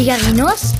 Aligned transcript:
Figarinos 0.00 0.72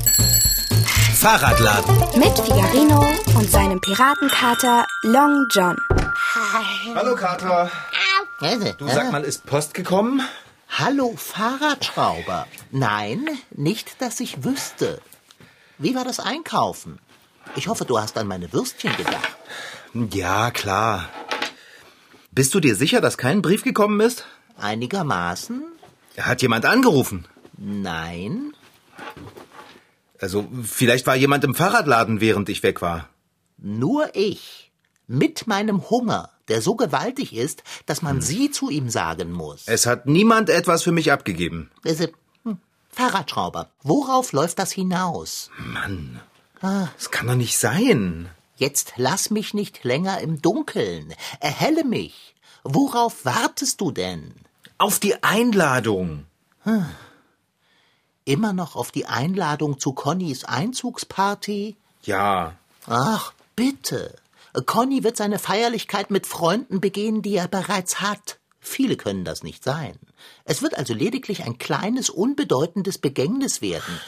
Fahrradladen. 1.12 1.94
mit 2.18 2.38
Figarino 2.38 3.06
und 3.36 3.50
seinem 3.50 3.78
Piratenkater 3.78 4.86
Long 5.02 5.46
John. 5.50 5.76
Hallo 6.94 7.14
Kater. 7.16 7.70
Du 8.78 8.88
sag 8.88 9.12
mal, 9.12 9.22
ist 9.22 9.44
Post 9.44 9.74
gekommen? 9.74 10.22
Hallo 10.70 11.12
Fahrradschrauber. 11.18 12.46
Nein, 12.70 13.28
nicht, 13.50 14.00
dass 14.00 14.20
ich 14.20 14.42
wüsste. 14.42 15.02
Wie 15.76 15.94
war 15.94 16.06
das 16.06 16.18
Einkaufen? 16.18 16.98
Ich 17.56 17.68
hoffe, 17.68 17.84
du 17.84 17.98
hast 17.98 18.16
an 18.16 18.26
meine 18.26 18.50
Würstchen 18.54 18.96
gedacht. 18.96 19.36
Ja, 20.14 20.50
klar. 20.50 21.10
Bist 22.32 22.54
du 22.54 22.60
dir 22.60 22.74
sicher, 22.74 23.02
dass 23.02 23.18
kein 23.18 23.42
Brief 23.42 23.64
gekommen 23.64 24.00
ist? 24.00 24.24
Einigermaßen? 24.56 25.62
Hat 26.16 26.40
jemand 26.40 26.64
angerufen? 26.64 27.28
Nein. 27.58 28.54
Also, 30.18 30.46
vielleicht 30.62 31.06
war 31.06 31.16
jemand 31.16 31.44
im 31.44 31.54
Fahrradladen, 31.54 32.20
während 32.20 32.48
ich 32.48 32.62
weg 32.62 32.82
war. 32.82 33.08
Nur 33.58 34.14
ich. 34.14 34.70
Mit 35.06 35.46
meinem 35.46 35.90
Hunger, 35.90 36.30
der 36.48 36.62
so 36.62 36.76
gewaltig 36.76 37.34
ist, 37.34 37.64
dass 37.86 38.02
man 38.02 38.20
sie 38.20 38.50
zu 38.50 38.70
ihm 38.70 38.90
sagen 38.90 39.32
muss. 39.32 39.62
Es 39.66 39.86
hat 39.86 40.06
niemand 40.06 40.50
etwas 40.50 40.82
für 40.82 40.92
mich 40.92 41.10
abgegeben. 41.10 41.70
Diese, 41.84 42.12
hm, 42.44 42.58
Fahrradschrauber, 42.90 43.70
worauf 43.82 44.32
läuft 44.32 44.58
das 44.58 44.72
hinaus? 44.72 45.50
Mann. 45.58 46.20
Das 46.60 47.10
kann 47.10 47.26
doch 47.26 47.34
nicht 47.34 47.58
sein. 47.58 48.28
Jetzt 48.56 48.92
lass 48.96 49.30
mich 49.30 49.54
nicht 49.54 49.84
länger 49.84 50.20
im 50.20 50.42
Dunkeln. 50.42 51.14
Erhelle 51.40 51.84
mich. 51.84 52.34
Worauf 52.62 53.24
wartest 53.24 53.80
du 53.80 53.90
denn? 53.90 54.34
Auf 54.76 54.98
die 54.98 55.22
Einladung. 55.22 56.26
Immer 58.24 58.52
noch 58.52 58.76
auf 58.76 58.90
die 58.90 59.06
Einladung 59.06 59.78
zu 59.78 59.92
Connys 59.92 60.44
Einzugsparty? 60.44 61.76
Ja. 62.02 62.54
Ach, 62.86 63.32
bitte. 63.56 64.14
Conny 64.66 65.04
wird 65.04 65.16
seine 65.16 65.38
Feierlichkeit 65.38 66.10
mit 66.10 66.26
Freunden 66.26 66.80
begehen, 66.80 67.22
die 67.22 67.36
er 67.36 67.48
bereits 67.48 68.00
hat. 68.00 68.38
Viele 68.60 68.96
können 68.96 69.24
das 69.24 69.42
nicht 69.42 69.64
sein. 69.64 69.98
Es 70.44 70.60
wird 70.62 70.76
also 70.76 70.92
lediglich 70.92 71.44
ein 71.44 71.58
kleines, 71.58 72.10
unbedeutendes 72.10 72.98
Begängnis 72.98 73.62
werden. 73.62 74.00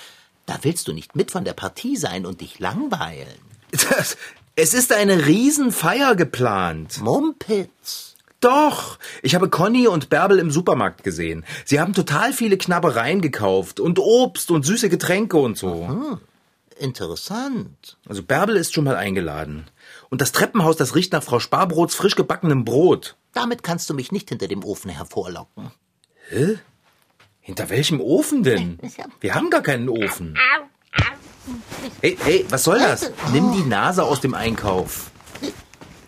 Da 0.46 0.58
willst 0.62 0.88
du 0.88 0.92
nicht 0.92 1.16
mit 1.16 1.30
von 1.30 1.44
der 1.44 1.54
Partie 1.54 1.96
sein 1.96 2.26
und 2.26 2.40
dich 2.40 2.58
langweilen. 2.58 3.40
Das, 3.70 4.16
es 4.56 4.74
ist 4.74 4.92
eine 4.92 5.26
Riesenfeier 5.26 6.16
geplant. 6.16 7.00
Mumpitz. 7.00 8.11
Doch. 8.42 8.98
Ich 9.22 9.34
habe 9.34 9.48
Conny 9.48 9.86
und 9.86 10.10
Bärbel 10.10 10.38
im 10.38 10.50
Supermarkt 10.50 11.04
gesehen. 11.04 11.44
Sie 11.64 11.80
haben 11.80 11.94
total 11.94 12.32
viele 12.32 12.58
Knabbereien 12.58 13.22
gekauft 13.22 13.78
und 13.80 13.98
Obst 13.98 14.50
und 14.50 14.66
süße 14.66 14.88
Getränke 14.88 15.38
und 15.38 15.56
so. 15.56 16.18
Interessant. 16.76 17.96
Also 18.08 18.24
Bärbel 18.24 18.56
ist 18.56 18.74
schon 18.74 18.82
mal 18.84 18.96
eingeladen. 18.96 19.66
Und 20.10 20.20
das 20.20 20.32
Treppenhaus, 20.32 20.76
das 20.76 20.96
riecht 20.96 21.12
nach 21.12 21.22
Frau 21.22 21.38
Sparbrots 21.38 21.94
frisch 21.94 22.16
gebackenem 22.16 22.64
Brot. 22.64 23.16
Damit 23.32 23.62
kannst 23.62 23.88
du 23.88 23.94
mich 23.94 24.10
nicht 24.10 24.30
hinter 24.30 24.48
dem 24.48 24.64
Ofen 24.64 24.90
hervorlocken. 24.90 25.70
Hinter 27.40 27.70
welchem 27.70 28.00
Ofen 28.00 28.42
denn? 28.42 28.80
Wir 29.20 29.36
haben 29.36 29.50
gar 29.50 29.62
keinen 29.62 29.88
Ofen. 29.88 30.36
Hey, 32.00 32.18
hey, 32.24 32.44
was 32.48 32.64
soll 32.64 32.80
das? 32.80 33.12
Nimm 33.32 33.52
die 33.52 33.62
Nase 33.62 34.02
aus 34.02 34.20
dem 34.20 34.34
Einkauf. 34.34 35.11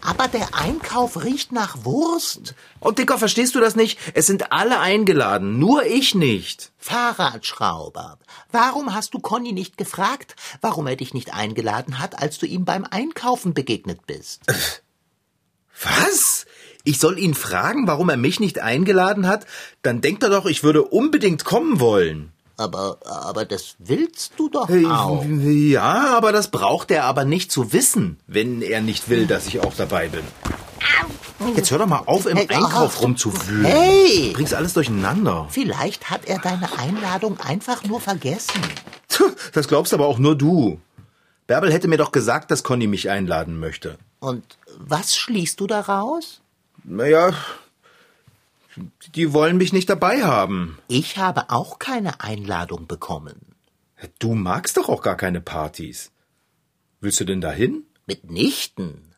Aber 0.05 0.29
der 0.29 0.55
Einkauf 0.55 1.25
riecht 1.25 1.51
nach 1.51 1.85
Wurst. 1.85 2.55
Oh, 2.81 2.91
Dicker, 2.91 3.19
verstehst 3.19 3.55
du 3.55 3.61
das 3.61 3.75
nicht? 3.75 3.99
Es 4.13 4.27
sind 4.27 4.53
alle 4.53 4.79
eingeladen, 4.79 5.59
nur 5.59 5.87
ich 5.87 6.15
nicht. 6.15 6.73
Fahrradschrauber. 6.77 8.19
Warum 8.53 8.95
hast 8.95 9.15
du 9.15 9.19
Conny 9.19 9.53
nicht 9.53 9.79
gefragt, 9.79 10.37
warum 10.61 10.87
er 10.89 10.97
dich 10.97 11.15
nicht 11.15 11.33
eingeladen 11.33 11.99
hat, 12.01 12.21
als 12.21 12.39
du 12.39 12.45
ihm 12.45 12.67
beim 12.67 12.85
Einkaufen 12.85 13.55
begegnet 13.55 14.07
bist? 14.07 14.43
Was? 15.83 16.45
Ich 16.85 16.99
soll 16.99 17.19
ihn 17.19 17.35
fragen, 17.35 17.87
warum 17.87 18.11
er 18.11 18.19
mich 18.19 18.41
nicht 18.41 18.59
eingeladen 18.59 19.27
hat? 19.27 19.47
Dann 19.81 20.03
denkt 20.03 20.23
er 20.23 20.29
doch, 20.29 20.45
ich 20.45 20.63
würde 20.63 20.85
unbedingt 20.85 21.47
kommen 21.47 21.81
wollen. 21.81 22.34
Aber, 22.57 22.99
aber 23.05 23.45
das 23.45 23.75
willst 23.79 24.33
du 24.37 24.49
doch 24.49 24.69
auch. 24.71 25.25
Ja, 25.25 26.17
aber 26.17 26.31
das 26.33 26.49
braucht 26.51 26.91
er 26.91 27.05
aber 27.05 27.25
nicht 27.25 27.51
zu 27.51 27.73
wissen, 27.73 28.21
wenn 28.27 28.63
er 28.63 28.81
nicht 28.81 29.09
will, 29.09 29.27
dass 29.27 29.47
ich 29.47 29.61
auch 29.61 29.75
dabei 29.75 30.09
bin. 30.09 30.23
Jetzt 31.57 31.71
hör 31.71 31.79
doch 31.79 31.87
mal 31.87 32.03
auf, 32.07 32.27
im 32.27 32.37
Hey, 32.37 32.49
Einkauf 32.49 33.03
rumzuwühlen. 33.03 33.65
Hey! 33.65 34.29
Du 34.29 34.35
bringst 34.35 34.55
alles 34.55 34.73
durcheinander. 34.73 35.47
Vielleicht 35.51 36.11
hat 36.11 36.27
er 36.27 36.39
deine 36.39 36.79
Einladung 36.79 37.39
einfach 37.41 37.85
nur 37.85 38.01
vergessen. 38.01 38.61
Das 39.53 39.69
glaubst 39.69 39.93
aber 39.93 40.07
auch 40.07 40.19
nur 40.19 40.37
du. 40.37 40.81
Bärbel 41.47 41.73
hätte 41.73 41.89
mir 41.89 41.99
doch 41.99 42.13
gesagt, 42.13 42.51
dass 42.51 42.63
Conny 42.63 42.87
mich 42.87 43.11
einladen 43.11 43.59
möchte. 43.59 43.99
Und 44.21 44.45
was 44.79 45.15
schließt 45.15 45.61
du 45.61 45.67
daraus? 45.67 46.41
Naja, 46.85 47.33
die 49.15 49.33
wollen 49.33 49.57
mich 49.57 49.73
nicht 49.73 49.89
dabei 49.89 50.23
haben. 50.23 50.79
Ich 50.89 51.17
habe 51.17 51.51
auch 51.51 51.79
keine 51.79 52.21
Einladung 52.21 52.87
bekommen. 52.87 53.55
Du 54.19 54.35
magst 54.35 54.77
doch 54.77 54.89
auch 54.89 55.03
gar 55.03 55.17
keine 55.17 55.41
Partys. 55.41 56.11
Willst 57.01 57.21
du 57.21 57.25
denn 57.25 57.41
dahin? 57.41 57.85
Mitnichten. 58.07 59.15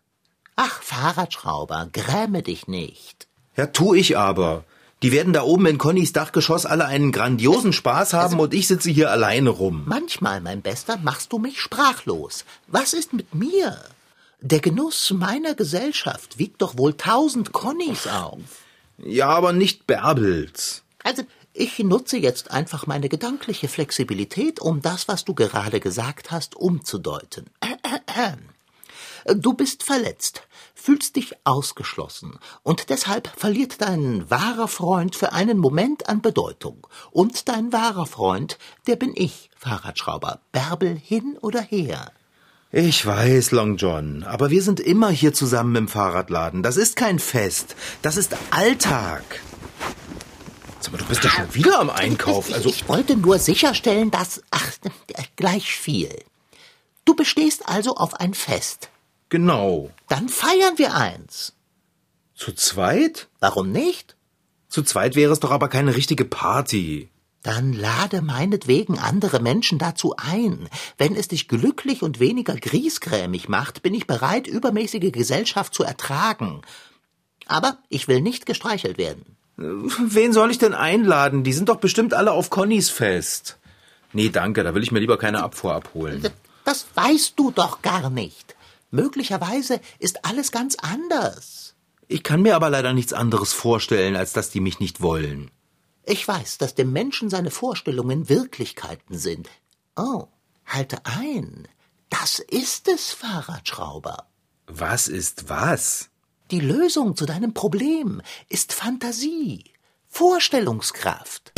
Ach, 0.56 0.83
Fahrradschrauber, 0.83 1.89
gräme 1.93 2.43
dich 2.43 2.67
nicht. 2.67 3.27
Ja, 3.56 3.67
tu 3.67 3.94
ich 3.94 4.17
aber. 4.17 4.65
Die 5.03 5.12
werden 5.12 5.33
da 5.34 5.43
oben 5.43 5.67
in 5.67 5.78
Connys 5.78 6.12
Dachgeschoss 6.12 6.65
alle 6.65 6.87
einen 6.87 7.12
grandiosen 7.12 7.73
Spaß 7.73 8.15
haben 8.15 8.41
und 8.41 8.55
ich 8.55 8.67
sitze 8.67 8.91
hier 8.91 9.11
alleine 9.11 9.50
rum. 9.50 9.83
Manchmal, 9.87 10.41
mein 10.41 10.62
Bester, 10.62 10.97
machst 10.97 11.33
du 11.33 11.38
mich 11.38 11.61
sprachlos. 11.61 12.44
Was 12.67 12.94
ist 12.94 13.12
mit 13.12 13.34
mir? 13.34 13.78
Der 14.41 14.61
Genuss 14.61 15.11
meiner 15.11 15.55
Gesellschaft 15.55 16.38
wiegt 16.38 16.62
doch 16.62 16.78
wohl 16.78 16.94
tausend 16.94 17.53
Connys 17.53 18.06
auf. 18.06 18.66
Ja, 18.98 19.28
aber 19.28 19.52
nicht 19.52 19.86
Bärbels. 19.86 20.82
Also, 21.02 21.22
ich 21.52 21.78
nutze 21.78 22.18
jetzt 22.18 22.50
einfach 22.50 22.86
meine 22.86 23.08
gedankliche 23.08 23.68
Flexibilität, 23.68 24.60
um 24.60 24.82
das, 24.82 25.08
was 25.08 25.24
du 25.24 25.34
gerade 25.34 25.80
gesagt 25.80 26.30
hast, 26.30 26.56
umzudeuten. 26.56 27.46
Du 29.34 29.54
bist 29.54 29.82
verletzt, 29.82 30.42
fühlst 30.72 31.16
dich 31.16 31.34
ausgeschlossen 31.42 32.38
und 32.62 32.90
deshalb 32.90 33.26
verliert 33.36 33.80
dein 33.80 34.30
wahrer 34.30 34.68
Freund 34.68 35.16
für 35.16 35.32
einen 35.32 35.58
Moment 35.58 36.08
an 36.08 36.22
Bedeutung. 36.22 36.86
Und 37.10 37.48
dein 37.48 37.72
wahrer 37.72 38.06
Freund, 38.06 38.56
der 38.86 38.94
bin 38.94 39.12
ich, 39.16 39.50
Fahrradschrauber, 39.56 40.42
Bärbel 40.52 40.96
hin 40.96 41.36
oder 41.40 41.60
her. 41.60 42.12
Ich 42.78 43.06
weiß, 43.06 43.53
Long 43.53 43.78
John, 43.78 44.22
aber 44.25 44.50
wir 44.50 44.62
sind 44.62 44.81
immer 44.81 45.09
hier 45.09 45.32
zusammen 45.32 45.75
im 45.76 45.88
Fahrradladen. 45.88 46.62
Das 46.62 46.76
ist 46.76 46.94
kein 46.94 47.19
Fest. 47.19 47.75
Das 48.03 48.19
ist 48.19 48.37
Alltag. 48.50 49.22
Sag 50.81 50.92
mal, 50.92 50.98
du 50.98 51.06
bist 51.06 51.25
ja 51.25 51.31
schon 51.31 51.54
wieder 51.54 51.81
am 51.81 51.88
Einkauf. 51.88 52.53
Also, 52.53 52.69
ich 52.69 52.87
wollte 52.87 53.16
nur 53.16 53.38
sicherstellen, 53.38 54.10
dass. 54.10 54.42
Ach, 54.50 54.72
gleich 55.37 55.75
viel. 55.75 56.14
Du 57.06 57.14
bestehst 57.16 57.66
also 57.66 57.94
auf 57.94 58.20
ein 58.20 58.34
Fest. 58.34 58.91
genau. 59.31 59.91
Dann 60.08 60.28
feiern 60.28 60.76
wir 60.76 60.94
eins. 60.94 61.54
Zu 62.34 62.53
zweit? 62.53 63.28
Warum 63.41 63.72
nicht? 63.72 64.16
Zu 64.69 64.82
zweit 64.82 65.16
wäre 65.16 65.32
es 65.32 65.41
doch 65.41 65.50
aber 65.50 65.69
keine 65.69 65.97
richtige 65.97 66.26
Party. 66.26 67.08
Dann 67.46 67.72
lade 67.72 68.22
meinetwegen 68.22 68.98
andere 68.98 69.38
Menschen 69.38 69.78
dazu 69.78 70.16
ein. 70.16 70.68
Wenn 70.98 71.14
es 71.14 71.28
dich 71.28 71.46
glücklich 71.46 72.02
und 72.02 72.18
weniger 72.18 72.56
griesgrämig 72.56 73.48
macht, 73.48 73.84
bin 73.84 73.94
ich 73.94 74.08
bereit, 74.08 74.48
übermäßige 74.48 75.12
Gesellschaft 75.12 75.72
zu 75.72 75.84
ertragen. 75.84 76.62
Aber 77.46 77.78
ich 77.88 78.08
will 78.08 78.20
nicht 78.20 78.46
gestreichelt 78.46 78.98
werden. 78.98 79.37
Wen 79.56 80.32
soll 80.32 80.50
ich 80.50 80.58
denn 80.58 80.75
einladen? 80.75 81.44
Die 81.44 81.52
sind 81.52 81.69
doch 81.69 81.76
bestimmt 81.76 82.14
alle 82.14 82.32
auf 82.32 82.50
Connys 82.50 82.90
Fest. 82.90 83.58
Nee, 84.12 84.31
danke, 84.31 84.64
da 84.64 84.75
will 84.75 84.82
ich 84.82 84.90
mir 84.90 84.99
lieber 84.99 85.16
keine 85.16 85.44
Abfuhr 85.44 85.72
abholen. 85.72 86.28
Das 86.64 86.87
weißt 86.96 87.34
du 87.37 87.52
doch 87.52 87.81
gar 87.81 88.10
nicht. 88.10 88.56
Möglicherweise 88.90 89.81
ist 90.00 90.25
alles 90.25 90.50
ganz 90.50 90.75
anders. 90.82 91.76
Ich 92.08 92.25
kann 92.25 92.42
mir 92.42 92.56
aber 92.56 92.70
leider 92.70 92.92
nichts 92.92 93.12
anderes 93.12 93.52
vorstellen, 93.52 94.16
als 94.16 94.32
dass 94.32 94.50
die 94.50 94.60
mich 94.60 94.81
nicht 94.81 95.00
wollen. 95.00 95.52
Ich 96.08 96.26
weiß, 96.26 96.58
dass 96.58 96.76
dem 96.76 96.93
Menschen 96.93 97.31
seine 97.31 97.50
Vorstellungen 97.50 98.29
Wirklichkeiten 98.29 99.19
sind. 99.19 99.49
Oh, 99.97 100.29
halte 100.64 100.99
ein. 101.05 101.67
Das 102.11 102.38
ist 102.38 102.87
es, 102.87 103.11
Fahrradschrauber. 103.11 104.29
Was 104.69 105.08
ist 105.08 105.49
was? 105.49 106.08
Die 106.53 106.61
Lösung 106.61 107.17
zu 107.17 107.26
deinem 107.26 107.55
Problem 107.55 108.23
ist 108.49 108.73
Fantasie, 108.73 109.64
Vorstellungskraft. 110.06 111.53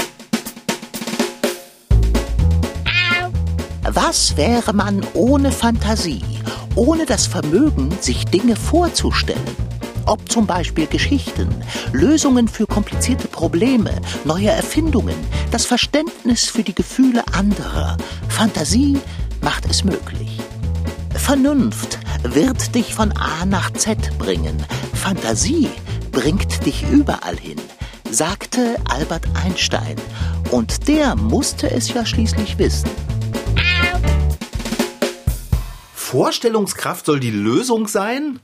Was 3.82 4.38
wäre 4.38 4.72
man 4.72 5.06
ohne 5.12 5.52
Fantasie, 5.52 6.24
ohne 6.74 7.04
das 7.04 7.26
Vermögen, 7.26 7.90
sich 8.00 8.24
Dinge 8.24 8.56
vorzustellen? 8.56 9.67
Ob 10.08 10.26
zum 10.32 10.46
Beispiel 10.46 10.86
Geschichten, 10.86 11.54
Lösungen 11.92 12.48
für 12.48 12.66
komplizierte 12.66 13.28
Probleme, 13.28 13.90
neue 14.24 14.48
Erfindungen, 14.48 15.14
das 15.50 15.66
Verständnis 15.66 16.44
für 16.44 16.62
die 16.62 16.74
Gefühle 16.74 17.22
anderer. 17.34 17.98
Fantasie 18.30 18.96
macht 19.42 19.66
es 19.66 19.84
möglich. 19.84 20.40
Vernunft 21.14 21.98
wird 22.22 22.74
dich 22.74 22.94
von 22.94 23.12
A 23.18 23.44
nach 23.44 23.70
Z 23.74 24.16
bringen. 24.16 24.56
Fantasie 24.94 25.68
bringt 26.10 26.64
dich 26.64 26.88
überall 26.90 27.36
hin, 27.36 27.60
sagte 28.10 28.76
Albert 28.88 29.26
Einstein. 29.44 29.96
Und 30.50 30.88
der 30.88 31.16
musste 31.16 31.70
es 31.70 31.92
ja 31.92 32.06
schließlich 32.06 32.56
wissen. 32.56 32.88
Vorstellungskraft 35.92 37.04
soll 37.04 37.20
die 37.20 37.30
Lösung 37.30 37.86
sein? 37.88 38.40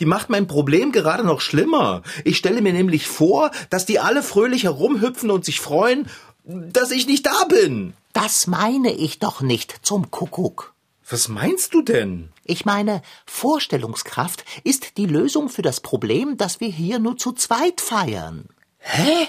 Die 0.00 0.06
macht 0.06 0.28
mein 0.28 0.46
Problem 0.46 0.92
gerade 0.92 1.24
noch 1.24 1.40
schlimmer. 1.40 2.02
Ich 2.24 2.36
stelle 2.36 2.62
mir 2.62 2.72
nämlich 2.72 3.06
vor, 3.06 3.50
dass 3.70 3.86
die 3.86 4.00
alle 4.00 4.22
fröhlich 4.22 4.64
herumhüpfen 4.64 5.30
und 5.30 5.44
sich 5.44 5.60
freuen, 5.60 6.08
dass 6.44 6.90
ich 6.90 7.06
nicht 7.06 7.26
da 7.26 7.44
bin. 7.44 7.94
Das 8.12 8.46
meine 8.46 8.92
ich 8.92 9.18
doch 9.18 9.40
nicht 9.40 9.80
zum 9.82 10.10
Kuckuck. 10.10 10.74
Was 11.08 11.28
meinst 11.28 11.74
du 11.74 11.82
denn? 11.82 12.30
Ich 12.44 12.64
meine, 12.64 13.02
Vorstellungskraft 13.26 14.44
ist 14.64 14.96
die 14.96 15.06
Lösung 15.06 15.48
für 15.48 15.62
das 15.62 15.80
Problem, 15.80 16.36
das 16.36 16.60
wir 16.60 16.68
hier 16.68 16.98
nur 16.98 17.16
zu 17.16 17.32
zweit 17.32 17.80
feiern. 17.80 18.48
Hä? 18.78 19.28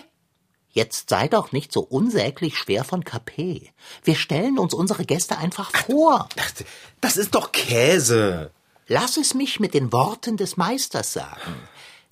Jetzt 0.70 1.10
sei 1.10 1.30
doch 1.30 1.52
nicht 1.52 1.72
so 1.72 1.82
unsäglich 1.82 2.58
schwer 2.58 2.84
von 2.84 3.04
KP. 3.06 3.72
Wir 4.04 4.16
stellen 4.16 4.60
uns 4.60 4.74
unsere 4.74 5.06
Gäste 5.06 5.38
einfach 5.38 5.72
vor. 5.72 6.28
Ach, 6.38 6.52
Das 7.02 7.18
ist 7.18 7.36
doch 7.36 7.52
Käse. 7.54 8.52
Lass 8.88 9.18
es 9.18 9.34
mich 9.34 9.60
mit 9.60 9.74
den 9.74 9.92
Worten 9.92 10.38
des 10.38 10.58
Meisters 10.58 11.14
sagen. 11.14 11.56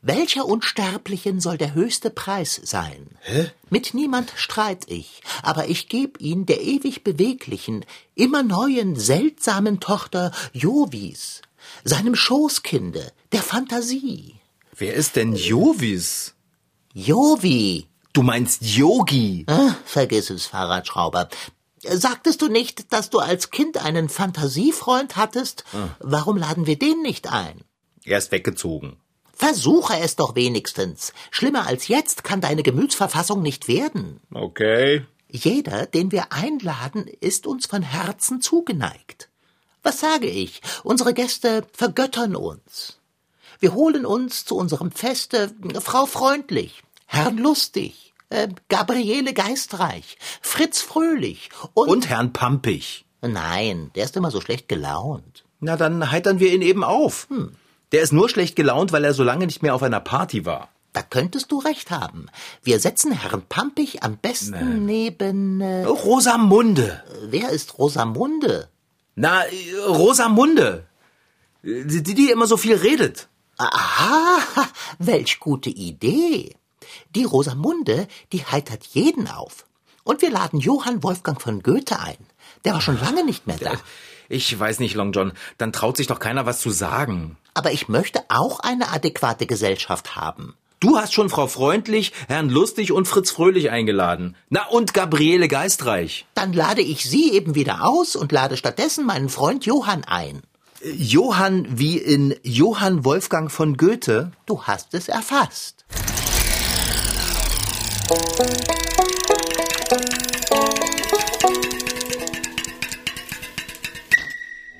Welcher 0.01 0.45
Unsterblichen 0.45 1.39
soll 1.39 1.57
der 1.57 1.73
höchste 1.73 2.09
Preis 2.09 2.59
sein? 2.63 3.07
Hä? 3.21 3.51
Mit 3.69 3.93
niemand 3.93 4.33
streit 4.35 4.85
ich, 4.87 5.21
aber 5.43 5.69
ich 5.69 5.87
geb 5.87 6.19
ihn 6.19 6.45
der 6.45 6.61
ewig 6.61 7.03
beweglichen, 7.03 7.85
immer 8.15 8.43
neuen, 8.43 8.97
seltsamen 8.97 9.79
Tochter 9.79 10.31
Jovis, 10.51 11.41
seinem 11.85 12.15
Schoßkinde, 12.15 13.13
der 13.31 13.43
Fantasie. 13.43 14.35
Wer 14.75 14.95
ist 14.95 15.15
denn 15.15 15.35
Jovis? 15.35 16.33
Jovi, 16.93 17.87
Du 18.13 18.21
meinst 18.21 18.61
Yogi. 18.61 19.43
Ah, 19.47 19.73
vergiss 19.85 20.29
es, 20.29 20.45
Fahrradschrauber. 20.45 21.29
Sagtest 21.83 22.41
du 22.41 22.47
nicht, 22.47 22.91
dass 22.93 23.09
du 23.09 23.19
als 23.19 23.51
Kind 23.51 23.77
einen 23.77 24.09
Fantasiefreund 24.09 25.15
hattest? 25.15 25.63
Warum 25.99 26.37
laden 26.37 26.65
wir 26.65 26.77
den 26.77 27.01
nicht 27.01 27.31
ein? 27.31 27.61
Er 28.05 28.17
ist 28.17 28.31
weggezogen. 28.31 28.97
Versuche 29.33 29.97
es 29.99 30.15
doch 30.15 30.35
wenigstens. 30.35 31.13
Schlimmer 31.31 31.67
als 31.67 31.87
jetzt 31.87 32.23
kann 32.23 32.39
deine 32.39 32.63
Gemütsverfassung 32.63 33.41
nicht 33.41 33.67
werden. 33.67 34.21
Okay. 34.33 35.05
Jeder, 35.27 35.87
den 35.87 36.11
wir 36.11 36.31
einladen, 36.31 37.07
ist 37.19 37.47
uns 37.47 37.65
von 37.65 37.81
Herzen 37.81 38.39
zugeneigt. 38.39 39.29
Was 39.81 39.99
sage 39.99 40.27
ich? 40.27 40.61
Unsere 40.83 41.13
Gäste 41.13 41.65
vergöttern 41.73 42.35
uns. 42.35 42.99
Wir 43.59 43.73
holen 43.73 44.05
uns 44.05 44.45
zu 44.45 44.55
unserem 44.55 44.91
Feste 44.91 45.53
Frau 45.81 46.05
Freundlich, 46.05 46.83
Herrn 47.05 47.37
Lustig, 47.37 48.12
äh, 48.33 48.47
Gabriele 48.67 49.33
Geistreich, 49.33 50.17
Fritz 50.41 50.81
Fröhlich 50.81 51.49
und, 51.73 51.87
Und 51.89 52.09
Herrn 52.09 52.33
Pampig. 52.33 53.05
Nein, 53.21 53.91
der 53.95 54.05
ist 54.05 54.17
immer 54.17 54.31
so 54.31 54.41
schlecht 54.41 54.67
gelaunt. 54.67 55.45
Na, 55.59 55.77
dann 55.77 56.11
heitern 56.11 56.39
wir 56.39 56.53
ihn 56.53 56.61
eben 56.61 56.83
auf. 56.83 57.27
Der 57.93 58.01
ist 58.01 58.11
nur 58.11 58.27
schlecht 58.27 58.55
gelaunt, 58.55 58.91
weil 58.91 59.05
er 59.05 59.13
so 59.13 59.23
lange 59.23 59.45
nicht 59.45 59.61
mehr 59.61 59.75
auf 59.75 59.83
einer 59.83 60.01
Party 60.01 60.45
war. 60.45 60.69
Da 60.91 61.01
könntest 61.01 61.51
du 61.51 61.59
recht 61.59 61.89
haben. 61.89 62.27
Wir 62.61 62.79
setzen 62.79 63.11
Herrn 63.11 63.43
Pampig 63.47 64.03
am 64.03 64.17
besten 64.17 64.85
neben. 64.85 65.61
Äh, 65.61 65.85
Rosamunde. 65.85 67.03
wer 67.23 67.49
ist 67.49 67.79
Rosamunde? 67.79 68.67
Na, 69.15 69.43
äh, 69.45 69.77
Rosamunde. 69.87 70.85
Die, 71.63 72.03
die 72.03 72.13
die 72.13 72.29
immer 72.29 72.45
so 72.45 72.57
viel 72.57 72.75
redet. 72.75 73.29
Aha, 73.57 74.39
welch 74.99 75.39
gute 75.39 75.69
Idee. 75.69 76.55
Die 77.15 77.23
Rosamunde, 77.23 78.07
die 78.31 78.45
heitert 78.45 78.85
jeden 78.91 79.27
auf. 79.27 79.65
Und 80.03 80.21
wir 80.21 80.31
laden 80.31 80.59
Johann 80.59 81.03
Wolfgang 81.03 81.41
von 81.41 81.63
Goethe 81.63 81.99
ein. 81.99 82.17
Der 82.65 82.73
war 82.73 82.81
schon 82.81 82.99
lange 82.99 83.23
nicht 83.23 83.47
mehr 83.47 83.57
da. 83.57 83.73
Ich 84.29 84.57
weiß 84.57 84.79
nicht, 84.79 84.95
Long 84.95 85.11
John. 85.11 85.33
Dann 85.57 85.73
traut 85.73 85.97
sich 85.97 86.07
doch 86.07 86.19
keiner 86.19 86.45
was 86.45 86.59
zu 86.59 86.71
sagen. 86.71 87.37
Aber 87.53 87.71
ich 87.71 87.87
möchte 87.87 88.21
auch 88.29 88.59
eine 88.59 88.89
adäquate 88.91 89.45
Gesellschaft 89.45 90.15
haben. 90.15 90.55
Du 90.79 90.97
hast 90.97 91.13
schon 91.13 91.29
Frau 91.29 91.47
Freundlich, 91.47 92.11
Herrn 92.27 92.49
Lustig 92.49 92.91
und 92.91 93.07
Fritz 93.07 93.31
Fröhlich 93.31 93.69
eingeladen. 93.69 94.35
Na, 94.49 94.67
und 94.67 94.93
Gabriele 94.93 95.47
Geistreich. 95.47 96.25
Dann 96.33 96.51
lade 96.51 96.81
ich 96.81 97.09
sie 97.09 97.31
eben 97.31 97.55
wieder 97.55 97.85
aus 97.85 98.17
und 98.17 98.33
lade 98.33 98.57
stattdessen 98.57 99.05
meinen 99.05 99.29
Freund 99.29 99.65
Johann 99.65 100.03
ein. 100.03 100.41
Johann 100.83 101.65
wie 101.69 101.97
in 101.97 102.35
Johann 102.43 103.05
Wolfgang 103.05 103.49
von 103.49 103.77
Goethe. 103.77 104.33
Du 104.45 104.63
hast 104.63 104.93
es 104.93 105.07
erfasst. 105.07 105.85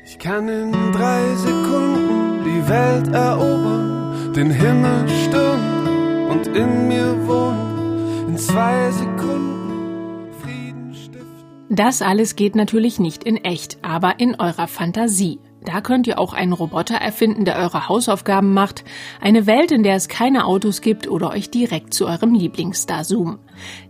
Ich 0.05 0.19
kann 0.19 0.47
in 0.47 0.71
drei 0.91 1.35
Sekunden 1.35 2.43
die 2.45 2.69
Welt 2.69 3.07
erobern, 3.13 4.33
den 4.33 4.51
Himmel 4.51 5.07
stürmen 5.09 6.27
und 6.29 6.47
in 6.47 6.87
mir 6.87 7.27
wohnen. 7.27 8.29
In 8.29 8.37
zwei 8.37 8.91
Sekunden 8.91 10.31
Frieden 10.41 10.93
stiften. 10.93 11.75
Das 11.75 12.01
alles 12.01 12.35
geht 12.35 12.55
natürlich 12.55 12.99
nicht 12.99 13.23
in 13.23 13.37
echt, 13.37 13.77
aber 13.81 14.19
in 14.19 14.39
eurer 14.39 14.67
Fantasie. 14.67 15.39
Da 15.65 15.81
könnt 15.81 16.07
ihr 16.07 16.19
auch 16.19 16.33
einen 16.33 16.53
Roboter 16.53 16.95
erfinden, 16.95 17.45
der 17.45 17.57
eure 17.57 17.87
Hausaufgaben 17.87 18.53
macht, 18.53 18.83
eine 19.21 19.47
Welt, 19.47 19.71
in 19.71 19.83
der 19.83 19.95
es 19.95 20.07
keine 20.07 20.45
Autos 20.45 20.81
gibt 20.81 21.07
oder 21.07 21.31
euch 21.31 21.49
direkt 21.49 21.93
zu 21.93 22.05
eurem 22.05 22.33
Lieblingsstar 22.33 23.03
zoomen. 23.03 23.39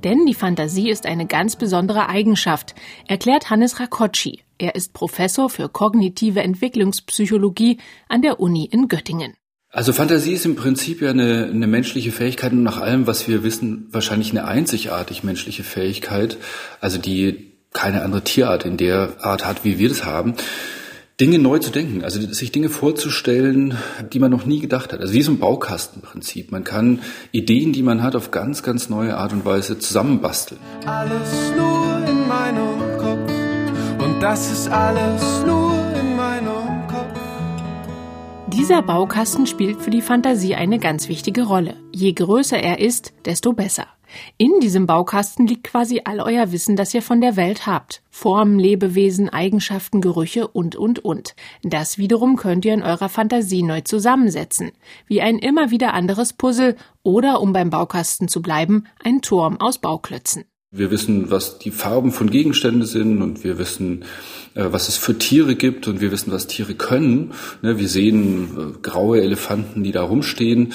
Denn 0.03 0.25
die 0.25 0.33
Fantasie 0.33 0.89
ist 0.89 1.05
eine 1.05 1.25
ganz 1.25 1.55
besondere 1.55 2.07
Eigenschaft, 2.09 2.75
erklärt 3.07 3.49
Hannes 3.49 3.79
Rakocci. 3.79 4.43
Er 4.57 4.75
ist 4.75 4.93
Professor 4.93 5.49
für 5.49 5.67
kognitive 5.67 6.41
Entwicklungspsychologie 6.41 7.79
an 8.07 8.21
der 8.21 8.39
Uni 8.39 8.65
in 8.65 8.87
Göttingen. 8.87 9.33
Also 9.69 9.91
Fantasie 9.91 10.33
ist 10.33 10.45
im 10.45 10.55
Prinzip 10.55 11.01
ja 11.01 11.09
eine, 11.09 11.45
eine 11.45 11.65
menschliche 11.65 12.12
Fähigkeit 12.12 12.51
und 12.51 12.62
nach 12.62 12.79
allem, 12.79 13.07
was 13.07 13.27
wir 13.27 13.43
wissen, 13.43 13.88
wahrscheinlich 13.89 14.29
eine 14.29 14.45
einzigartig 14.45 15.24
menschliche 15.24 15.63
Fähigkeit, 15.63 16.38
also 16.79 17.00
die 17.00 17.53
keine 17.74 18.03
andere 18.03 18.24
Tierart 18.24 18.65
in 18.65 18.77
der 18.77 19.25
Art 19.25 19.45
hat, 19.45 19.65
wie 19.65 19.79
wir 19.79 19.89
das 19.89 20.05
haben. 20.05 20.36
Dinge 21.20 21.38
neu 21.38 21.60
zu 21.60 21.70
denken, 21.70 22.03
also 22.03 22.20
sich 22.20 22.51
Dinge 22.51 22.70
vorzustellen, 22.70 23.77
die 24.12 24.17
man 24.17 24.32
noch 24.32 24.48
nie 24.48 24.60
gedacht 24.60 24.93
hat. 24.93 25.00
Also 25.00 25.13
wie 25.13 25.22
so 25.22 25.32
ein 25.32 25.38
Baukastenprinzip. 25.38 26.51
Man 26.51 26.63
kann 26.63 27.01
Ideen, 27.32 27.72
die 27.72 27.84
man 27.84 28.01
hat, 28.01 28.15
auf 28.15 28.32
ganz, 28.32 28.63
ganz 28.63 28.89
neue 28.89 29.15
Art 29.15 29.32
und 29.32 29.46
Weise 29.46 29.77
zusammenbasteln. 29.77 30.60
Alles 30.88 31.53
nur 31.55 32.10
in 32.10 32.27
meinem 32.27 32.98
Kopf. 32.98 33.32
Und 34.03 34.22
das 34.22 34.51
ist 34.51 34.70
alles 34.70 35.22
nur 35.46 35.74
in 36.00 36.15
meinem 36.15 36.88
Kopf. 36.88 37.20
Dieser 38.48 38.82
Baukasten 38.82 39.46
spielt 39.46 39.82
für 39.82 39.91
die 39.91 40.01
Fantasie 40.01 40.55
eine 40.55 40.79
ganz 40.79 41.10
wichtige 41.10 41.43
Rolle. 41.43 41.75
Je 41.91 42.13
größer 42.13 42.58
er 42.58 42.79
ist, 42.79 43.13
desto 43.25 43.53
besser. 43.53 43.86
In 44.38 44.60
diesem 44.62 44.86
Baukasten 44.86 45.48
liegt 45.48 45.65
quasi 45.65 46.01
all 46.03 46.20
euer 46.20 46.51
Wissen, 46.51 46.75
das 46.75 46.93
ihr 46.93 47.01
von 47.01 47.22
der 47.22 47.36
Welt 47.36 47.65
habt. 47.65 48.01
Formen, 48.10 48.60
Lebewesen, 48.60 49.29
Eigenschaften, 49.29 50.01
Gerüche 50.01 50.48
und, 50.48 50.75
und, 50.75 51.00
und. 51.03 51.36
Das 51.63 51.98
wiederum 51.98 52.36
könnt 52.36 52.65
ihr 52.65 52.74
in 52.74 52.84
eurer 52.84 53.10
Fantasie 53.10 53.63
neu 53.63 53.82
zusammensetzen. 53.82 54.72
Wie 55.08 55.22
ein 55.22 55.39
immer 55.39 55.72
wieder 55.72 55.93
anderes 55.93 56.34
Puzzle 56.34 56.75
oder, 57.01 57.41
um 57.41 57.53
beim 57.53 57.70
Baukasten 57.70 58.27
zu 58.27 58.41
bleiben, 58.41 58.86
ein 59.03 59.22
Turm 59.22 59.60
aus 59.60 59.79
Bauklötzen. 59.79 60.46
Wir 60.75 60.89
wissen, 60.89 61.29
was 61.29 61.60
die 61.60 61.70
Farben 61.70 62.12
von 62.12 62.32
Gegenständen 62.32 62.88
sind 62.88 63.22
und 63.22 63.43
wir 63.43 63.60
wissen, 63.60 64.05
äh, 64.55 64.65
was 64.72 64.89
es 64.89 64.98
für 64.98 65.15
Tiere 65.15 65.55
gibt 65.55 65.88
und 65.88 66.01
wir 66.01 66.12
wissen, 66.12 66.32
was 66.32 66.48
Tiere 66.48 66.74
können. 66.74 67.34
Ne, 67.62 67.77
Wir 67.77 67.88
sehen 67.88 68.58
äh, 68.58 68.79
graue 68.82 69.22
Elefanten, 69.22 69.84
die 69.84 69.91
da 69.91 70.01
rumstehen. 70.01 70.74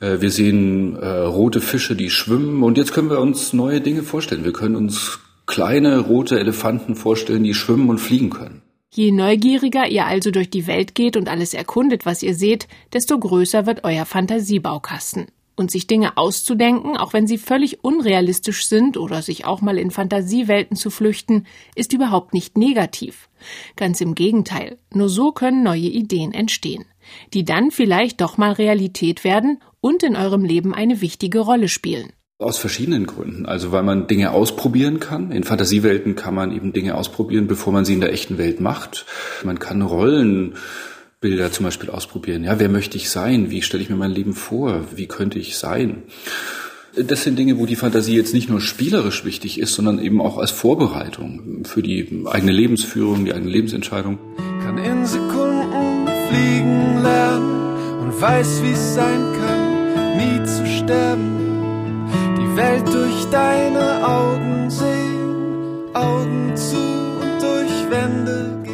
Äh, 0.00 0.20
Wir 0.20 0.30
sehen 0.30 0.96
äh, 0.96 1.06
rote 1.06 1.60
Fische, 1.60 1.96
die 1.96 2.10
schwimmen. 2.10 2.62
Und 2.62 2.78
jetzt 2.78 2.92
können 2.92 3.10
wir 3.10 3.20
uns 3.20 3.52
neue 3.52 3.80
Dinge 3.80 4.02
vorstellen. 4.02 4.44
Wir 4.44 4.52
können 4.52 4.76
uns 4.76 5.18
kleine 5.46 5.98
rote 6.00 6.38
Elefanten 6.40 6.96
vorstellen, 6.96 7.44
die 7.44 7.54
schwimmen 7.54 7.88
und 7.88 7.98
fliegen 7.98 8.30
können. 8.30 8.62
Je 8.92 9.10
neugieriger 9.12 9.88
ihr 9.88 10.06
also 10.06 10.30
durch 10.30 10.48
die 10.48 10.66
Welt 10.66 10.94
geht 10.94 11.16
und 11.16 11.28
alles 11.28 11.54
erkundet, 11.54 12.06
was 12.06 12.22
ihr 12.22 12.34
seht, 12.34 12.66
desto 12.92 13.18
größer 13.18 13.66
wird 13.66 13.84
euer 13.84 14.06
Fantasiebaukasten. 14.06 15.26
Und 15.58 15.70
sich 15.70 15.86
Dinge 15.86 16.16
auszudenken, 16.18 16.96
auch 16.98 17.12
wenn 17.14 17.26
sie 17.26 17.38
völlig 17.38 17.82
unrealistisch 17.82 18.66
sind 18.66 18.98
oder 18.98 19.22
sich 19.22 19.46
auch 19.46 19.62
mal 19.62 19.78
in 19.78 19.90
Fantasiewelten 19.90 20.76
zu 20.76 20.90
flüchten, 20.90 21.46
ist 21.74 21.94
überhaupt 21.94 22.34
nicht 22.34 22.58
negativ. 22.58 23.28
Ganz 23.74 24.00
im 24.02 24.14
Gegenteil, 24.14 24.78
nur 24.92 25.08
so 25.08 25.32
können 25.32 25.62
neue 25.62 25.88
Ideen 25.88 26.32
entstehen. 26.32 26.84
die 27.32 27.44
dann 27.44 27.70
vielleicht 27.70 28.20
doch 28.20 28.36
mal 28.36 28.52
Realität 28.52 29.24
werden 29.24 29.58
und 29.86 30.02
in 30.02 30.16
eurem 30.16 30.44
Leben 30.44 30.74
eine 30.74 31.00
wichtige 31.00 31.38
Rolle 31.38 31.68
spielen. 31.68 32.10
Aus 32.38 32.58
verschiedenen 32.58 33.06
Gründen. 33.06 33.46
Also 33.46 33.70
weil 33.70 33.84
man 33.84 34.08
Dinge 34.08 34.32
ausprobieren 34.32 34.98
kann. 34.98 35.30
In 35.30 35.44
Fantasiewelten 35.44 36.16
kann 36.16 36.34
man 36.34 36.50
eben 36.50 36.72
Dinge 36.72 36.96
ausprobieren, 36.96 37.46
bevor 37.46 37.72
man 37.72 37.84
sie 37.84 37.94
in 37.94 38.00
der 38.00 38.12
echten 38.12 38.36
Welt 38.36 38.60
macht. 38.60 39.06
Man 39.44 39.60
kann 39.60 39.82
Rollenbilder 39.82 41.52
zum 41.52 41.66
Beispiel 41.66 41.88
ausprobieren. 41.88 42.42
Ja, 42.42 42.58
wer 42.58 42.68
möchte 42.68 42.96
ich 42.96 43.10
sein? 43.10 43.52
Wie 43.52 43.62
stelle 43.62 43.80
ich 43.80 43.88
mir 43.88 43.94
mein 43.96 44.10
Leben 44.10 44.34
vor? 44.34 44.86
Wie 44.96 45.06
könnte 45.06 45.38
ich 45.38 45.56
sein? 45.56 46.02
Das 46.96 47.22
sind 47.22 47.38
Dinge, 47.38 47.58
wo 47.58 47.66
die 47.66 47.76
Fantasie 47.76 48.16
jetzt 48.16 48.34
nicht 48.34 48.50
nur 48.50 48.60
spielerisch 48.60 49.24
wichtig 49.24 49.60
ist, 49.60 49.74
sondern 49.74 50.00
eben 50.00 50.20
auch 50.20 50.38
als 50.38 50.50
Vorbereitung 50.50 51.64
für 51.64 51.82
die 51.82 52.24
eigene 52.26 52.52
Lebensführung, 52.52 53.24
die 53.24 53.34
eigene 53.34 53.50
Lebensentscheidung. 53.50 54.18
Kann 54.64 54.78
in 54.78 55.06
Sekunden 55.06 56.08
fliegen 56.28 57.02
lernen 57.02 57.56
und 58.00 58.20
weiß, 58.20 58.62
wie 58.64 58.72
es 58.72 58.94
sein 58.94 59.32
kann, 59.38 59.45
sterben 60.86 62.06
Welt 62.54 62.86
durch 62.86 63.24
deine 63.30 64.06
Augen 64.06 64.70
sehen, 64.70 65.94
Augen 65.94 66.56
zu 66.56 66.76
und 66.76 67.42
durch 67.42 67.90
Wände. 67.90 68.64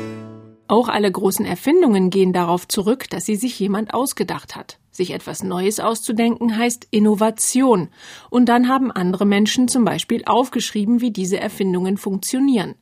Auch 0.69 0.89
alle 0.89 1.11
großen 1.11 1.45
Erfindungen 1.45 2.11
gehen 2.11 2.33
darauf 2.33 2.69
zurück, 2.69 3.09
dass 3.11 3.25
sie 3.25 3.37
sich 3.37 3.59
jemand 3.59 3.95
ausgedacht 3.95 4.57
hat. 4.57 4.79
Sich 4.91 5.13
etwas 5.13 5.43
Neues 5.43 5.81
auszudenken 5.81 6.57
heißt 6.57 6.87
Innovation. 6.91 7.89
Und 8.31 8.49
dann 8.51 8.69
haben 8.69 8.93
andere 8.93 9.25
Menschen 9.25 9.69
zum 9.69 9.85
Beispiel 9.85 10.23
aufgeschrieben, 10.27 11.01
wie 11.01 11.11
diese 11.11 11.41
Erfindungen 11.41 11.97
funktionieren. 11.97 12.75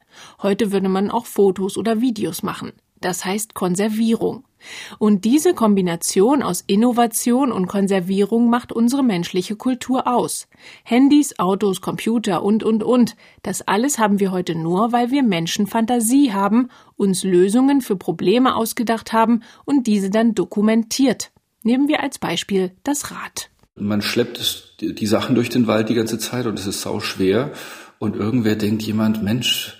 Heute 0.42 0.72
würde 0.72 0.88
man 0.88 1.10
auch 1.10 1.26
Fotos 1.26 1.78
oder 1.78 2.00
Videos 2.00 2.42
machen. 2.42 2.72
Das 3.00 3.24
heißt 3.24 3.54
Konservierung. 3.54 4.44
Und 4.98 5.24
diese 5.24 5.54
Kombination 5.54 6.42
aus 6.42 6.62
Innovation 6.66 7.52
und 7.52 7.66
Konservierung 7.66 8.50
macht 8.50 8.72
unsere 8.72 9.02
menschliche 9.02 9.56
Kultur 9.56 10.06
aus. 10.06 10.48
Handys, 10.84 11.38
Autos, 11.38 11.80
Computer 11.80 12.42
und, 12.42 12.62
und, 12.62 12.82
und. 12.82 13.16
Das 13.42 13.62
alles 13.62 13.98
haben 13.98 14.20
wir 14.20 14.32
heute 14.32 14.54
nur, 14.54 14.92
weil 14.92 15.10
wir 15.10 15.22
Menschen 15.22 15.66
Fantasie 15.66 16.32
haben, 16.32 16.68
uns 16.96 17.24
Lösungen 17.24 17.80
für 17.80 17.96
Probleme 17.96 18.56
ausgedacht 18.56 19.12
haben 19.12 19.42
und 19.64 19.86
diese 19.86 20.10
dann 20.10 20.34
dokumentiert. 20.34 21.32
Nehmen 21.62 21.88
wir 21.88 22.02
als 22.02 22.18
Beispiel 22.18 22.72
das 22.84 23.10
Rad. 23.10 23.50
Man 23.74 24.02
schleppt 24.02 24.80
die 24.80 25.06
Sachen 25.06 25.34
durch 25.34 25.48
den 25.48 25.66
Wald 25.66 25.88
die 25.88 25.94
ganze 25.94 26.18
Zeit 26.18 26.46
und 26.46 26.58
es 26.58 26.66
ist 26.66 26.82
sau 26.82 27.00
schwer. 27.00 27.52
Und 27.98 28.16
irgendwer 28.16 28.56
denkt 28.56 28.82
jemand, 28.82 29.22
Mensch, 29.22 29.78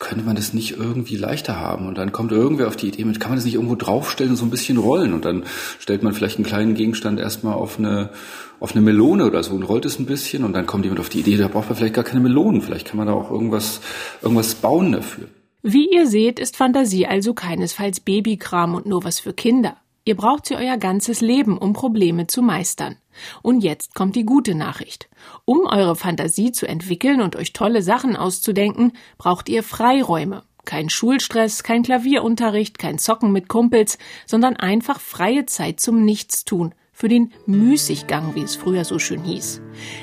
könnte 0.00 0.24
man 0.24 0.34
das 0.34 0.52
nicht 0.52 0.76
irgendwie 0.76 1.16
leichter 1.16 1.60
haben? 1.60 1.86
Und 1.86 1.96
dann 1.96 2.10
kommt 2.10 2.32
irgendwer 2.32 2.66
auf 2.66 2.76
die 2.76 2.88
Idee, 2.88 3.02
kann 3.02 3.30
man 3.30 3.38
das 3.38 3.44
nicht 3.44 3.54
irgendwo 3.54 3.76
draufstellen 3.76 4.32
und 4.32 4.36
so 4.36 4.44
ein 4.44 4.50
bisschen 4.50 4.78
rollen? 4.78 5.12
Und 5.12 5.24
dann 5.24 5.44
stellt 5.78 6.02
man 6.02 6.12
vielleicht 6.12 6.36
einen 6.36 6.44
kleinen 6.44 6.74
Gegenstand 6.74 7.20
erstmal 7.20 7.54
auf 7.54 7.78
eine, 7.78 8.10
auf 8.58 8.72
eine 8.72 8.80
Melone 8.80 9.24
oder 9.24 9.44
so 9.44 9.54
und 9.54 9.62
rollt 9.62 9.84
es 9.84 10.00
ein 10.00 10.06
bisschen 10.06 10.42
und 10.42 10.54
dann 10.54 10.66
kommt 10.66 10.84
jemand 10.84 11.00
auf 11.00 11.08
die 11.08 11.20
Idee, 11.20 11.36
da 11.36 11.46
braucht 11.46 11.68
man 11.68 11.76
vielleicht 11.76 11.94
gar 11.94 12.04
keine 12.04 12.20
Melonen. 12.20 12.62
Vielleicht 12.62 12.88
kann 12.88 12.96
man 12.96 13.06
da 13.06 13.12
auch 13.12 13.30
irgendwas, 13.30 13.80
irgendwas 14.22 14.56
bauen 14.56 14.90
dafür. 14.90 15.28
Wie 15.62 15.88
ihr 15.88 16.06
seht, 16.06 16.40
ist 16.40 16.56
Fantasie 16.56 17.06
also 17.06 17.34
keinesfalls 17.34 18.00
Babykram 18.00 18.74
und 18.74 18.86
nur 18.86 19.04
was 19.04 19.20
für 19.20 19.32
Kinder. 19.32 19.76
Ihr 20.06 20.14
braucht 20.14 20.46
sie 20.46 20.54
euer 20.54 20.76
ganzes 20.76 21.20
Leben, 21.20 21.58
um 21.58 21.72
Probleme 21.72 22.28
zu 22.28 22.40
meistern. 22.40 22.96
Und 23.42 23.62
jetzt 23.62 23.96
kommt 23.96 24.14
die 24.14 24.24
gute 24.24 24.54
Nachricht. 24.54 25.08
Um 25.44 25.66
eure 25.66 25.96
Fantasie 25.96 26.52
zu 26.52 26.68
entwickeln 26.68 27.20
und 27.20 27.34
euch 27.34 27.52
tolle 27.52 27.82
Sachen 27.82 28.14
auszudenken, 28.14 28.92
braucht 29.18 29.48
ihr 29.48 29.64
Freiräume. 29.64 30.44
Kein 30.64 30.90
Schulstress, 30.90 31.64
kein 31.64 31.82
Klavierunterricht, 31.82 32.78
kein 32.78 32.98
Zocken 32.98 33.32
mit 33.32 33.48
Kumpels, 33.48 33.98
sondern 34.26 34.54
einfach 34.54 35.00
freie 35.00 35.44
Zeit 35.46 35.80
zum 35.80 36.04
Nichtstun, 36.04 36.72
für 36.92 37.08
den 37.08 37.32
Müßiggang, 37.46 38.36
wie 38.36 38.42
es 38.42 38.54
früher 38.54 38.84
so 38.84 39.00
schön 39.00 39.24
hieß. 39.24 39.60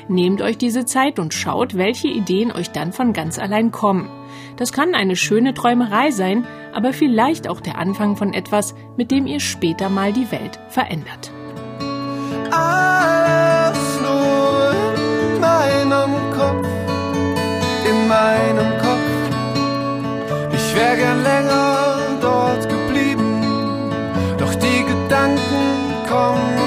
Nehmt 0.09 0.41
euch 0.41 0.57
diese 0.57 0.83
Zeit 0.83 1.17
und 1.17 1.33
schaut, 1.33 1.75
welche 1.75 2.09
Ideen 2.09 2.51
euch 2.51 2.71
dann 2.71 2.91
von 2.91 3.13
ganz 3.13 3.39
allein 3.39 3.71
kommen. 3.71 4.09
Das 4.57 4.71
kann 4.71 4.95
eine 4.95 5.15
schöne 5.15 5.53
Träumerei 5.53 6.11
sein, 6.11 6.45
aber 6.73 6.93
vielleicht 6.93 7.47
auch 7.47 7.59
der 7.59 7.77
Anfang 7.77 8.15
von 8.15 8.33
etwas, 8.33 8.75
mit 8.97 9.11
dem 9.11 9.25
ihr 9.25 9.39
später 9.39 9.89
mal 9.89 10.13
die 10.13 10.31
Welt 10.31 10.59
verändert. 10.69 11.31
Alles 12.51 13.99
nur 14.01 14.71
in 14.95 15.39
meinem 15.39 16.11
Kopf, 16.37 16.67
in 17.89 18.07
meinem 18.07 18.77
Kopf. 18.79 20.53
Ich 20.53 20.75
wäre 20.75 20.97
gern 20.97 21.23
länger 21.23 21.97
dort 22.21 22.69
geblieben, 22.69 23.41
doch 24.37 24.53
die 24.55 24.85
Gedanken 24.85 25.73
kommen 26.07 26.62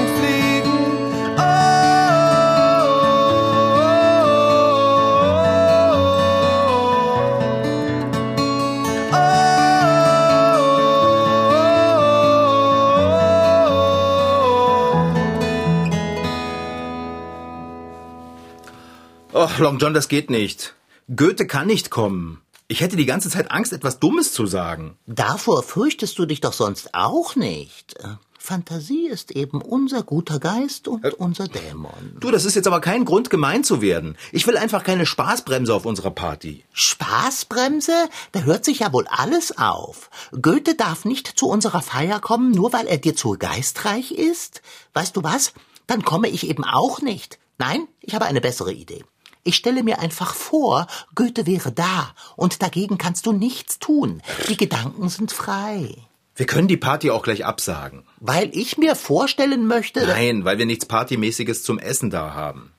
Long 19.59 19.79
John, 19.79 19.93
das 19.93 20.07
geht 20.07 20.29
nicht. 20.29 20.75
Goethe 21.15 21.47
kann 21.47 21.67
nicht 21.67 21.89
kommen. 21.89 22.41
Ich 22.67 22.81
hätte 22.81 22.95
die 22.95 23.05
ganze 23.05 23.29
Zeit 23.29 23.49
Angst, 23.49 23.73
etwas 23.73 23.99
Dummes 23.99 24.33
zu 24.33 24.45
sagen. 24.45 24.97
Davor 25.05 25.63
fürchtest 25.63 26.19
du 26.19 26.25
dich 26.25 26.41
doch 26.41 26.53
sonst 26.53 26.93
auch 26.93 27.35
nicht. 27.35 27.95
Fantasie 28.37 29.07
ist 29.07 29.31
eben 29.31 29.61
unser 29.61 30.03
guter 30.03 30.39
Geist 30.39 30.87
und 30.87 31.03
äh, 31.03 31.11
unser 31.17 31.47
Dämon. 31.47 32.17
Du, 32.19 32.29
das 32.29 32.45
ist 32.45 32.55
jetzt 32.55 32.67
aber 32.67 32.81
kein 32.81 33.03
Grund, 33.03 33.29
gemein 33.29 33.63
zu 33.63 33.81
werden. 33.81 34.15
Ich 34.31 34.47
will 34.47 34.57
einfach 34.57 34.83
keine 34.83 35.05
Spaßbremse 35.05 35.73
auf 35.73 35.85
unserer 35.85 36.11
Party. 36.11 36.63
Spaßbremse? 36.71 38.09
Da 38.31 38.41
hört 38.41 38.63
sich 38.63 38.79
ja 38.79 38.93
wohl 38.93 39.07
alles 39.07 39.57
auf. 39.57 40.09
Goethe 40.39 40.75
darf 40.75 41.03
nicht 41.03 41.27
zu 41.27 41.47
unserer 41.49 41.81
Feier 41.81 42.19
kommen, 42.19 42.51
nur 42.51 42.73
weil 42.73 42.87
er 42.87 42.97
dir 42.97 43.15
zu 43.15 43.31
geistreich 43.31 44.11
ist? 44.11 44.61
Weißt 44.93 45.17
du 45.17 45.23
was? 45.23 45.53
Dann 45.87 46.03
komme 46.03 46.29
ich 46.29 46.47
eben 46.47 46.63
auch 46.63 47.01
nicht. 47.01 47.39
Nein, 47.57 47.87
ich 48.01 48.13
habe 48.13 48.25
eine 48.25 48.41
bessere 48.41 48.71
Idee. 48.71 49.03
Ich 49.47 49.55
stelle 49.55 49.81
mir 49.81 49.99
einfach 49.99 50.35
vor, 50.35 50.87
Goethe 51.15 51.45
wäre 51.45 51.71
da, 51.71 52.13
und 52.35 52.61
dagegen 52.61 52.97
kannst 52.97 53.25
du 53.25 53.31
nichts 53.31 53.79
tun. 53.79 54.21
Die 54.49 54.57
Gedanken 54.57 55.07
sind 55.07 55.31
frei. 55.31 55.95
Wir 56.35 56.45
können 56.45 56.67
die 56.67 56.75
Party 56.75 57.11
auch 57.11 57.23
gleich 57.23 57.45
absagen. 57.45 58.03
Weil 58.19 58.49
ich 58.51 58.77
mir 58.77 58.93
vorstellen 58.95 59.65
möchte. 59.65 60.05
Nein, 60.05 60.43
weil 60.43 60.57
wir 60.57 60.65
nichts 60.65 60.85
Partymäßiges 60.85 61.63
zum 61.63 61.79
Essen 61.79 62.09
da 62.09 62.33
haben. 62.33 62.73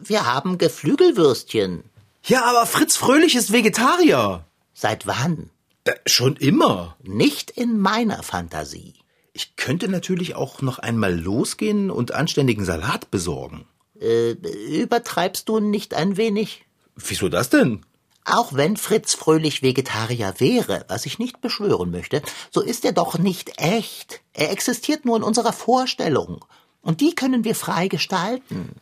Wir 0.00 0.24
haben 0.24 0.58
Geflügelwürstchen. 0.58 1.82
Ja, 2.22 2.44
aber 2.44 2.66
Fritz 2.66 2.96
Fröhlich 2.96 3.34
ist 3.34 3.52
Vegetarier. 3.52 4.44
Seit 4.74 5.08
wann? 5.08 5.50
Da, 5.82 5.92
schon 6.06 6.36
immer. 6.36 6.96
Nicht 7.02 7.50
in 7.50 7.80
meiner 7.80 8.22
Fantasie. 8.22 8.94
Ich 9.32 9.56
könnte 9.56 9.88
natürlich 9.88 10.36
auch 10.36 10.62
noch 10.62 10.78
einmal 10.78 11.18
losgehen 11.18 11.90
und 11.90 12.14
anständigen 12.14 12.64
Salat 12.64 13.10
besorgen. 13.10 13.66
Äh, 14.02 14.32
übertreibst 14.32 15.48
du 15.48 15.60
nicht 15.60 15.94
ein 15.94 16.16
wenig? 16.16 16.64
Wieso 16.96 17.28
das 17.28 17.50
denn? 17.50 17.84
Auch 18.24 18.52
wenn 18.52 18.76
Fritz 18.76 19.14
Fröhlich 19.14 19.62
Vegetarier 19.62 20.34
wäre, 20.38 20.84
was 20.88 21.06
ich 21.06 21.18
nicht 21.18 21.40
beschwören 21.40 21.90
möchte, 21.90 22.22
so 22.50 22.60
ist 22.60 22.84
er 22.84 22.92
doch 22.92 23.18
nicht 23.18 23.60
echt. 23.60 24.20
Er 24.32 24.52
existiert 24.52 25.04
nur 25.04 25.16
in 25.16 25.22
unserer 25.22 25.52
Vorstellung. 25.52 26.44
Und 26.82 27.00
die 27.00 27.14
können 27.14 27.44
wir 27.44 27.54
frei 27.54 27.88
gestalten. 27.88 28.76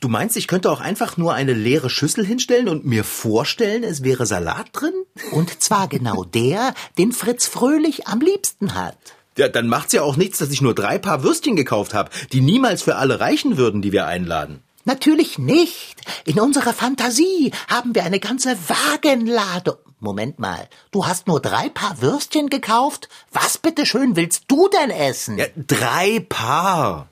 Du 0.00 0.08
meinst, 0.08 0.36
ich 0.36 0.48
könnte 0.48 0.70
auch 0.70 0.80
einfach 0.80 1.18
nur 1.18 1.34
eine 1.34 1.52
leere 1.52 1.90
Schüssel 1.90 2.24
hinstellen 2.24 2.68
und 2.68 2.86
mir 2.86 3.04
vorstellen, 3.04 3.84
es 3.84 4.02
wäre 4.02 4.24
Salat 4.24 4.68
drin? 4.72 4.94
Und 5.32 5.62
zwar 5.62 5.88
genau 5.88 6.24
der, 6.24 6.74
den 6.96 7.12
Fritz 7.12 7.46
Fröhlich 7.46 8.06
am 8.06 8.20
liebsten 8.20 8.74
hat. 8.74 8.96
Ja, 9.36 9.48
dann 9.48 9.68
macht's 9.68 9.92
ja 9.92 10.02
auch 10.02 10.16
nichts, 10.16 10.38
dass 10.38 10.50
ich 10.50 10.60
nur 10.60 10.74
drei 10.74 10.98
Paar 10.98 11.22
Würstchen 11.22 11.56
gekauft 11.56 11.94
habe, 11.94 12.10
die 12.32 12.40
niemals 12.40 12.82
für 12.82 12.96
alle 12.96 13.20
reichen 13.20 13.56
würden, 13.56 13.82
die 13.82 13.92
wir 13.92 14.06
einladen. 14.06 14.62
Natürlich 14.84 15.38
nicht. 15.38 16.00
In 16.24 16.40
unserer 16.40 16.72
Fantasie 16.72 17.52
haben 17.68 17.94
wir 17.94 18.04
eine 18.04 18.18
ganze 18.18 18.56
Wagenladung. 18.68 19.76
Moment 20.00 20.38
mal, 20.38 20.68
du 20.90 21.06
hast 21.06 21.26
nur 21.26 21.40
drei 21.40 21.68
Paar 21.68 22.00
Würstchen 22.00 22.48
gekauft? 22.48 23.08
Was 23.30 23.58
bitteschön 23.58 24.16
willst 24.16 24.44
du 24.48 24.68
denn 24.68 24.90
essen? 24.90 25.38
Ja, 25.38 25.46
drei 25.54 26.20
Paar. 26.28 27.08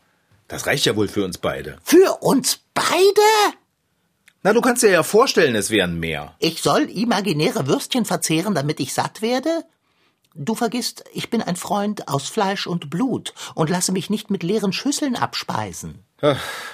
Das 0.49 0.67
reicht 0.67 0.87
ja 0.87 0.97
wohl 0.97 1.09
für 1.09 1.25
uns 1.25 1.37
beide. 1.37 1.79
Für 1.85 2.23
uns 2.23 2.61
beide? 2.73 3.57
Na, 4.43 4.55
du 4.55 4.63
kannst 4.63 4.83
dir 4.83 4.91
ja 4.91 5.03
vorstellen, 5.03 5.55
es 5.55 5.71
wären 5.71 6.01
mehr. 6.01 6.35
Ich 6.39 6.63
soll 6.63 6.85
imaginäre 6.85 7.67
Würstchen 7.67 8.07
verzehren, 8.07 8.55
damit 8.55 8.81
ich 8.81 8.95
satt 8.95 9.21
werde? 9.21 9.65
Du 10.35 10.55
vergisst, 10.55 11.05
ich 11.13 11.31
bin 11.31 11.43
ein 11.43 11.57
Freund 11.57 12.09
aus 12.09 12.29
Fleisch 12.29 12.67
und 12.67 12.91
Blut 12.91 13.35
und 13.55 13.71
lasse 13.71 13.93
mich 13.93 14.11
nicht 14.11 14.31
mit 14.31 14.43
leeren 14.43 14.73
Schüsseln 14.73 15.17
abspeisen. 15.17 16.05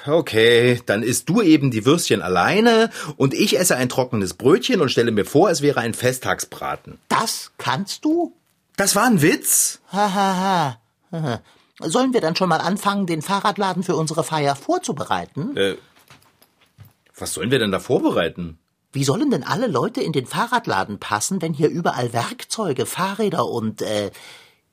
Okay, 0.06 0.80
dann 0.86 1.02
isst 1.02 1.28
du 1.28 1.42
eben 1.42 1.70
die 1.70 1.84
Würstchen 1.84 2.22
alleine 2.22 2.90
und 3.16 3.34
ich 3.34 3.58
esse 3.58 3.76
ein 3.76 3.88
trockenes 3.88 4.34
Brötchen 4.34 4.80
und 4.80 4.90
stelle 4.90 5.12
mir 5.12 5.26
vor, 5.26 5.50
es 5.50 5.60
wäre 5.60 5.80
ein 5.80 5.94
Festtagsbraten. 5.94 6.98
Das 7.08 7.52
kannst 7.58 8.04
du? 8.04 8.34
Das 8.76 8.96
war 8.96 9.04
ein 9.04 9.20
Witz. 9.22 9.80
Hahaha. 9.92 10.78
Ha, 11.12 11.22
ha. 11.22 11.40
Sollen 11.80 12.12
wir 12.14 12.20
dann 12.20 12.36
schon 12.36 12.48
mal 12.48 12.60
anfangen, 12.60 13.06
den 13.06 13.20
Fahrradladen 13.20 13.82
für 13.82 13.96
unsere 13.96 14.24
Feier 14.24 14.54
vorzubereiten? 14.54 15.56
Äh, 15.56 15.76
was 17.16 17.34
sollen 17.34 17.50
wir 17.50 17.58
denn 17.58 17.72
da 17.72 17.80
vorbereiten? 17.80 18.58
Wie 18.94 19.02
sollen 19.02 19.32
denn 19.32 19.42
alle 19.42 19.66
Leute 19.66 20.00
in 20.00 20.12
den 20.12 20.24
Fahrradladen 20.24 21.00
passen, 21.00 21.42
wenn 21.42 21.52
hier 21.52 21.68
überall 21.68 22.12
Werkzeuge, 22.12 22.86
Fahrräder 22.86 23.44
und 23.44 23.82
äh, 23.82 24.12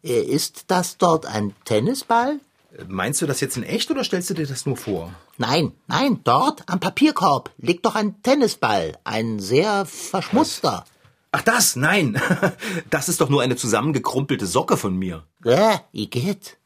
äh, 0.04 0.22
ist 0.22 0.66
das 0.68 1.00
dort 1.00 1.26
ein 1.26 1.56
Tennisball? 1.66 2.40
Meinst 2.88 3.20
du 3.22 3.26
das 3.26 3.42
jetzt 3.42 3.58
in 3.58 3.64
echt 3.64 3.90
oder 3.90 4.04
stellst 4.04 4.30
du 4.30 4.36
dir 4.36 4.46
das 4.46 4.68
nur 4.68 4.78
vor? 4.78 5.12
Nein, 5.40 5.72
nein, 5.88 6.20
dort 6.24 6.70
am 6.70 6.80
Papierkorb 6.80 7.50
liegt 7.58 7.84
doch 7.88 7.96
ein 7.96 8.22
Tennisball, 8.22 8.96
ein 9.04 9.40
sehr 9.40 9.88
verschmutzter. 9.88 10.86
Ach 11.32 11.42
das, 11.42 11.76
nein. 11.76 12.22
Das 12.92 13.10
ist 13.10 13.22
doch 13.22 13.30
nur 13.30 13.42
eine 13.42 13.56
zusammengekrumpelte 13.56 14.46
Socke 14.46 14.78
von 14.78 14.96
mir. 14.96 15.24
Äh, 15.44 15.78
Igitt. 15.94 16.58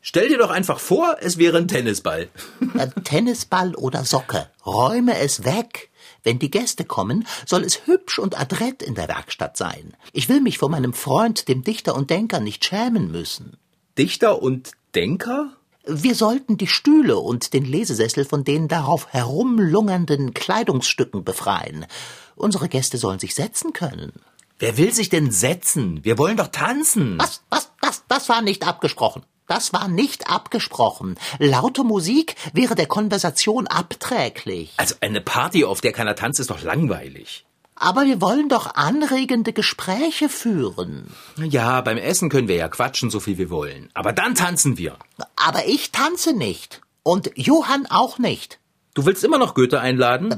Stell 0.00 0.28
dir 0.28 0.38
doch 0.38 0.50
einfach 0.50 0.78
vor, 0.78 1.16
es 1.20 1.38
wäre 1.38 1.58
ein 1.58 1.68
Tennisball. 1.68 2.28
Äh, 2.76 2.88
Tennisball 3.04 3.74
oder 3.74 4.04
Socke. 4.04 4.48
Räume 4.64 5.18
es 5.18 5.44
weg. 5.44 5.90
Wenn 6.26 6.40
die 6.40 6.50
Gäste 6.50 6.84
kommen, 6.84 7.24
soll 7.46 7.62
es 7.62 7.86
hübsch 7.86 8.18
und 8.18 8.36
adrett 8.36 8.82
in 8.82 8.96
der 8.96 9.06
Werkstatt 9.06 9.56
sein. 9.56 9.94
Ich 10.12 10.28
will 10.28 10.40
mich 10.40 10.58
vor 10.58 10.68
meinem 10.68 10.92
Freund, 10.92 11.46
dem 11.46 11.62
Dichter 11.62 11.94
und 11.94 12.10
Denker, 12.10 12.40
nicht 12.40 12.64
schämen 12.64 13.12
müssen. 13.12 13.58
Dichter 13.96 14.42
und 14.42 14.72
Denker? 14.96 15.52
Wir 15.86 16.16
sollten 16.16 16.56
die 16.56 16.66
Stühle 16.66 17.18
und 17.18 17.52
den 17.52 17.64
Lesesessel 17.64 18.24
von 18.24 18.42
den 18.42 18.66
darauf 18.66 19.06
herumlungernden 19.12 20.34
Kleidungsstücken 20.34 21.22
befreien. 21.22 21.86
Unsere 22.34 22.68
Gäste 22.68 22.98
sollen 22.98 23.20
sich 23.20 23.36
setzen 23.36 23.72
können. 23.72 24.12
Wer 24.58 24.76
will 24.78 24.92
sich 24.92 25.08
denn 25.08 25.30
setzen? 25.30 26.04
Wir 26.04 26.18
wollen 26.18 26.38
doch 26.38 26.48
tanzen. 26.48 27.18
Was, 27.20 27.44
was, 27.50 27.70
was, 27.80 28.02
das 28.08 28.28
war 28.28 28.42
nicht 28.42 28.66
abgesprochen. 28.66 29.22
Das 29.46 29.72
war 29.72 29.86
nicht 29.88 30.28
abgesprochen. 30.28 31.18
Laute 31.38 31.84
Musik 31.84 32.34
wäre 32.52 32.74
der 32.74 32.86
Konversation 32.86 33.68
abträglich. 33.68 34.74
Also 34.76 34.96
eine 35.00 35.20
Party, 35.20 35.64
auf 35.64 35.80
der 35.80 35.92
keiner 35.92 36.16
tanzt, 36.16 36.40
ist 36.40 36.50
doch 36.50 36.62
langweilig. 36.62 37.44
Aber 37.76 38.06
wir 38.06 38.20
wollen 38.20 38.48
doch 38.48 38.74
anregende 38.74 39.52
Gespräche 39.52 40.28
führen. 40.28 41.14
Ja, 41.36 41.80
beim 41.82 41.98
Essen 41.98 42.30
können 42.30 42.48
wir 42.48 42.56
ja 42.56 42.68
quatschen, 42.68 43.10
so 43.10 43.20
viel 43.20 43.38
wir 43.38 43.50
wollen. 43.50 43.90
Aber 43.94 44.12
dann 44.12 44.34
tanzen 44.34 44.78
wir. 44.78 44.96
Aber 45.36 45.66
ich 45.66 45.92
tanze 45.92 46.32
nicht. 46.32 46.80
Und 47.02 47.30
Johann 47.36 47.86
auch 47.86 48.18
nicht. 48.18 48.58
Du 48.94 49.04
willst 49.04 49.22
immer 49.22 49.38
noch 49.38 49.54
Goethe 49.54 49.78
einladen? 49.78 50.34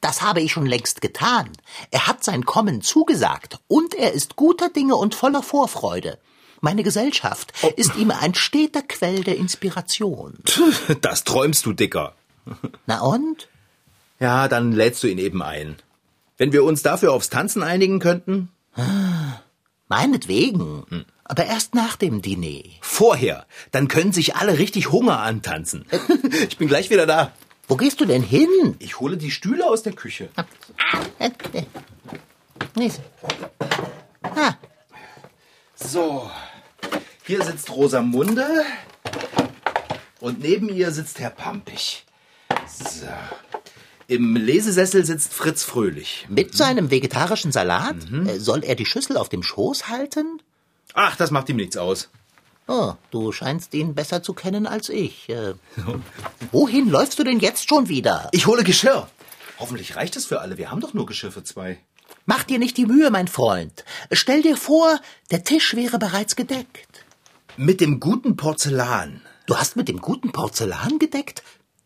Das 0.00 0.22
habe 0.22 0.40
ich 0.40 0.52
schon 0.52 0.66
längst 0.66 1.00
getan. 1.00 1.50
Er 1.90 2.06
hat 2.06 2.22
sein 2.22 2.46
Kommen 2.46 2.80
zugesagt. 2.80 3.58
Und 3.66 3.94
er 3.94 4.12
ist 4.12 4.36
guter 4.36 4.68
Dinge 4.68 4.94
und 4.94 5.16
voller 5.16 5.42
Vorfreude. 5.42 6.18
Meine 6.60 6.82
Gesellschaft 6.82 7.52
ist 7.76 7.96
ihm 7.96 8.10
ein 8.10 8.34
steter 8.34 8.82
Quell 8.82 9.22
der 9.24 9.36
Inspiration. 9.36 10.34
Das 11.00 11.24
träumst 11.24 11.66
du, 11.66 11.72
Dicker. 11.72 12.14
Na 12.86 13.00
und? 13.00 13.48
Ja, 14.20 14.48
dann 14.48 14.72
lädst 14.72 15.02
du 15.02 15.08
ihn 15.08 15.18
eben 15.18 15.42
ein. 15.42 15.76
Wenn 16.38 16.52
wir 16.52 16.64
uns 16.64 16.82
dafür 16.82 17.12
aufs 17.12 17.28
Tanzen 17.30 17.62
einigen 17.62 17.98
könnten? 17.98 18.48
Meinetwegen. 19.88 21.04
Aber 21.24 21.44
erst 21.46 21.74
nach 21.74 21.96
dem 21.96 22.22
Diner. 22.22 22.62
Vorher. 22.80 23.46
Dann 23.72 23.88
können 23.88 24.12
sich 24.12 24.36
alle 24.36 24.58
richtig 24.58 24.90
Hunger 24.92 25.20
antanzen. 25.20 25.84
Ich 26.48 26.56
bin 26.58 26.68
gleich 26.68 26.90
wieder 26.90 27.06
da. 27.06 27.32
Wo 27.68 27.76
gehst 27.76 28.00
du 28.00 28.04
denn 28.04 28.22
hin? 28.22 28.48
Ich 28.78 29.00
hole 29.00 29.16
die 29.16 29.30
Stühle 29.32 29.66
aus 29.66 29.82
der 29.82 29.92
Küche. 29.92 30.28
Ah, 34.22 34.54
So. 35.74 36.30
Hier 37.26 37.42
sitzt 37.42 37.70
Rosamunde. 37.70 38.46
Und 40.20 40.40
neben 40.40 40.68
ihr 40.68 40.90
sitzt 40.92 41.18
Herr 41.18 41.30
Pampig. 41.30 42.04
So. 42.66 43.06
Im 44.08 44.36
Lesesessel 44.36 45.04
sitzt 45.04 45.34
Fritz 45.34 45.64
Fröhlich. 45.64 46.26
mit 46.28 46.56
seinem 46.56 46.90
vegetarischen 46.90 47.50
Salat? 47.50 47.96
Äh, 48.26 48.38
Soll 48.38 48.62
er 48.62 48.76
die 48.76 48.86
Schüssel 48.86 49.16
auf 49.16 49.28
dem 49.28 49.42
Schoß 49.42 49.88
halten? 49.88 50.40
Ach, 50.94 51.16
das 51.16 51.30
macht 51.32 51.48
ihm 51.48 51.56
nichts 51.56 51.76
aus. 51.76 52.08
Oh, 52.68 52.94
du 53.10 53.32
scheinst 53.32 53.74
ihn 53.74 53.94
besser 53.94 54.22
zu 54.22 54.32
kennen 54.32 54.66
als 54.66 54.88
ich. 54.88 55.28
Äh, 55.28 55.54
wohin 56.52 56.88
läufst 56.88 57.18
du 57.18 57.24
denn 57.24 57.40
jetzt 57.40 57.68
schon 57.68 57.88
wieder? 57.88 58.28
Ich 58.32 58.46
hole 58.46 58.62
Geschirr. 58.64 59.08
Hoffentlich 59.58 59.96
reicht 59.96 60.16
es 60.16 60.26
für 60.26 60.40
alle. 60.40 60.58
Wir 60.58 60.70
haben 60.70 60.80
doch 60.80 60.94
nur 60.94 61.06
Geschirr 61.06 61.32
für 61.32 61.42
zwei. 61.44 61.78
Mach 62.24 62.44
dir 62.44 62.58
nicht 62.58 62.76
die 62.76 62.86
Mühe, 62.86 63.10
mein 63.10 63.28
Freund. 63.28 63.84
Stell 64.12 64.42
dir 64.42 64.56
vor, 64.56 65.00
der 65.30 65.44
Tisch 65.44 65.74
wäre 65.74 65.98
bereits 65.98 66.36
gedeckt. 66.36 67.04
Mit 67.58 67.80
dem 67.80 68.00
guten 68.00 68.36
Porzellan. 68.36 69.22
Du 69.46 69.56
hast 69.56 69.76
mit 69.76 69.88
dem 69.88 70.02
guten 70.02 70.30
Porzellan 70.30 70.98
gedeckt? 70.98 71.42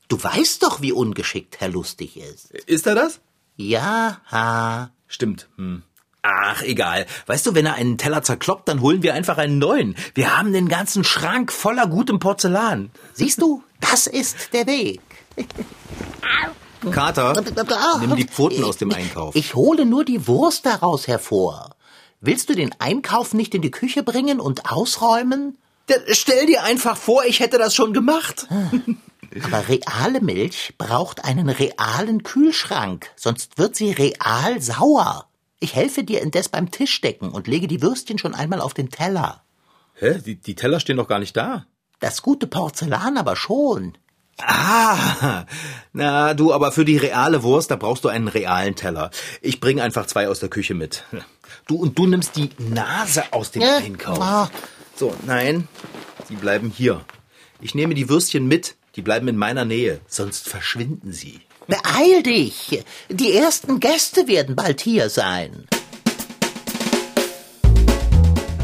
Du 0.09 0.21
weißt 0.21 0.65
doch, 0.65 0.81
wie 0.83 0.91
ungeschickt 0.91 1.61
Herr 1.61 1.69
Lustig 1.69 2.17
ist. 2.17 2.51
Ist 2.51 2.89
er 2.89 2.97
das? 2.97 3.21
Ja, 3.55 4.21
ha. 4.33 4.91
Stimmt. 5.07 5.49
Hm. 5.57 5.85
Ach, 6.23 6.63
egal. 6.63 7.07
Weißt 7.27 7.47
du, 7.47 7.55
wenn 7.55 7.67
er 7.67 7.75
einen 7.75 7.99
Teller 7.99 8.23
zerkloppt, 8.23 8.69
dann 8.69 8.81
holen 8.81 9.05
wir 9.05 9.15
einfach 9.15 9.39
einen 9.39 9.59
neuen. 9.59 9.95
Wir 10.15 10.37
haben 10.37 10.53
den 10.53 10.69
ganzen 10.69 11.05
Schrank 11.05 11.53
voller 11.53 11.87
gutem 11.87 12.19
Porzellan. 12.19 12.91
Siehst 13.13 13.41
du, 13.41 13.63
das 13.79 14.09
ist 14.09 14.53
der 14.53 14.67
Weg. 14.67 15.01
Kater, 16.91 17.45
nimm 18.01 18.17
die 18.17 18.25
Pfoten 18.25 18.65
aus 18.65 18.79
dem 18.79 18.93
Einkauf. 18.93 19.37
Ich 19.37 19.55
hole 19.55 19.87
nur 19.87 20.05
die 20.05 20.27
Wurst 20.27 20.67
daraus 20.67 21.07
hervor. 21.07 21.77
Willst 22.21 22.49
du 22.49 22.55
den 22.55 22.75
Einkauf 22.81 23.35
nicht 23.35 23.55
in 23.55 23.63
die 23.63 23.71
Küche 23.71 24.03
bringen 24.03 24.41
und 24.41 24.71
ausräumen? 24.71 25.57
Stell 26.11 26.47
dir 26.47 26.63
einfach 26.65 26.97
vor, 26.97 27.25
ich 27.25 27.41
hätte 27.41 27.59
das 27.59 27.75
schon 27.75 27.93
gemacht. 27.93 28.47
Aber 29.45 29.69
reale 29.69 30.21
Milch 30.21 30.75
braucht 30.77 31.25
einen 31.25 31.49
realen 31.49 32.23
Kühlschrank, 32.25 33.11
sonst 33.17 33.59
wird 33.59 33.77
sie 33.77 33.93
real 33.93 34.61
sauer. 34.61 35.27
Ich 35.61 35.75
helfe 35.77 36.03
dir 36.03 36.21
indes 36.23 36.49
beim 36.49 36.71
Tischdecken 36.71 37.31
und 37.31 37.47
lege 37.47 37.69
die 37.69 37.83
Würstchen 37.83 38.19
schon 38.19 38.35
einmal 38.35 38.61
auf 38.61 38.75
den 38.75 38.91
Teller. 38.91 39.43
Hä? 39.95 40.19
Die, 40.25 40.35
die 40.37 40.55
Teller 40.57 40.81
stehen 40.81 40.97
doch 40.97 41.07
gar 41.07 41.19
nicht 41.21 41.37
da. 41.37 41.67
Das 42.01 42.23
gute 42.23 42.47
Porzellan 42.47 43.19
aber 43.19 43.37
schon. 43.37 43.97
Ah, 44.43 45.45
na 45.93 46.33
du, 46.35 46.53
aber 46.55 46.73
für 46.73 46.87
die 46.87 46.97
reale 46.97 47.43
Wurst, 47.43 47.71
da 47.71 47.77
brauchst 47.77 48.05
du 48.05 48.09
einen 48.09 48.27
realen 48.29 48.75
Teller. 48.75 49.11
Ich 49.43 49.61
bring 49.61 49.81
einfach 49.81 50.07
zwei 50.07 50.29
aus 50.29 50.41
der 50.41 50.49
Küche 50.49 50.75
mit. 50.75 51.05
Du 51.67 51.77
und 51.77 51.99
du 51.99 52.07
nimmst 52.07 52.37
die 52.37 52.49
Nase 52.59 53.25
aus 53.33 53.51
dem 53.51 53.61
Ja, 53.63 53.77
Einkauf. 53.77 54.19
ah. 54.21 54.51
So, 55.01 55.15
nein, 55.27 55.67
sie 56.29 56.35
bleiben 56.35 56.71
hier. 56.77 57.01
Ich 57.63 57.75
nehme 57.75 57.95
die 57.95 58.11
Würstchen 58.11 58.47
mit, 58.47 58.77
die 58.97 59.01
bleiben 59.01 59.29
in 59.29 59.37
meiner 59.39 59.65
Nähe, 59.65 60.03
sonst 60.07 60.47
verschwinden 60.47 61.15
sie. 61.15 61.41
Beeil 61.67 62.23
dich! 62.23 62.85
Die 63.09 63.33
ersten 63.33 63.81
Gäste 63.81 64.29
werden 64.29 64.57
bald 64.57 64.83
hier 64.83 65.09
sein. 65.09 65.67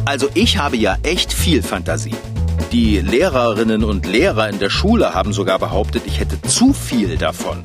Also 0.05 0.29
ich 0.35 0.59
habe 0.59 0.77
ja 0.77 0.99
echt 1.05 1.33
viel 1.33 1.63
Fantasie. 1.63 2.15
Die 2.71 3.01
Lehrerinnen 3.01 3.83
und 3.83 4.05
Lehrer 4.05 4.51
in 4.51 4.59
der 4.59 4.69
Schule 4.69 5.15
haben 5.15 5.33
sogar 5.33 5.59
behauptet, 5.59 6.03
ich 6.05 6.21
hätte 6.21 6.43
zu 6.43 6.75
viel 6.75 7.17
davon. 7.17 7.63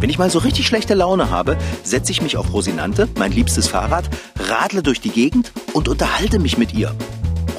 Wenn 0.00 0.10
ich 0.10 0.18
mal 0.18 0.28
so 0.28 0.40
richtig 0.40 0.66
schlechte 0.66 0.92
Laune 0.92 1.30
habe, 1.30 1.56
setze 1.82 2.12
ich 2.12 2.20
mich 2.20 2.36
auf 2.36 2.52
Rosinante, 2.52 3.08
mein 3.16 3.32
liebstes 3.32 3.68
Fahrrad, 3.68 4.04
radle 4.38 4.82
durch 4.82 5.00
die 5.00 5.08
Gegend 5.08 5.52
und 5.72 5.88
unterhalte 5.88 6.38
mich 6.38 6.58
mit 6.58 6.74
ihr. 6.74 6.94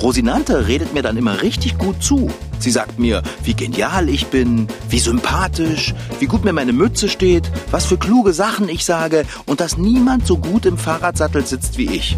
Rosinante 0.02 0.68
redet 0.68 0.94
mir 0.94 1.04
dann 1.04 1.16
immer 1.16 1.44
richtig 1.44 1.78
gut 1.78 2.02
zu. 2.02 2.32
Sie 2.58 2.72
sagt 2.72 2.98
mir, 2.98 3.22
wie 3.44 3.54
genial 3.54 4.10
ich 4.10 4.28
bin, 4.28 4.68
wie 4.90 5.00
sympathisch, 5.00 5.94
wie 6.20 6.26
gut 6.26 6.44
mir 6.44 6.54
meine 6.54 6.74
Mütze 6.74 7.08
steht, 7.08 7.52
was 7.70 7.86
für 7.86 7.98
kluge 7.98 8.34
Sachen 8.34 8.68
ich 8.68 8.84
sage 8.84 9.26
und 9.46 9.60
dass 9.62 9.78
niemand 9.78 10.26
so 10.26 10.38
gut 10.38 10.66
im 10.66 10.78
Fahrradsattel 10.78 11.46
sitzt 11.46 11.78
wie 11.78 11.92
ich. 11.92 12.18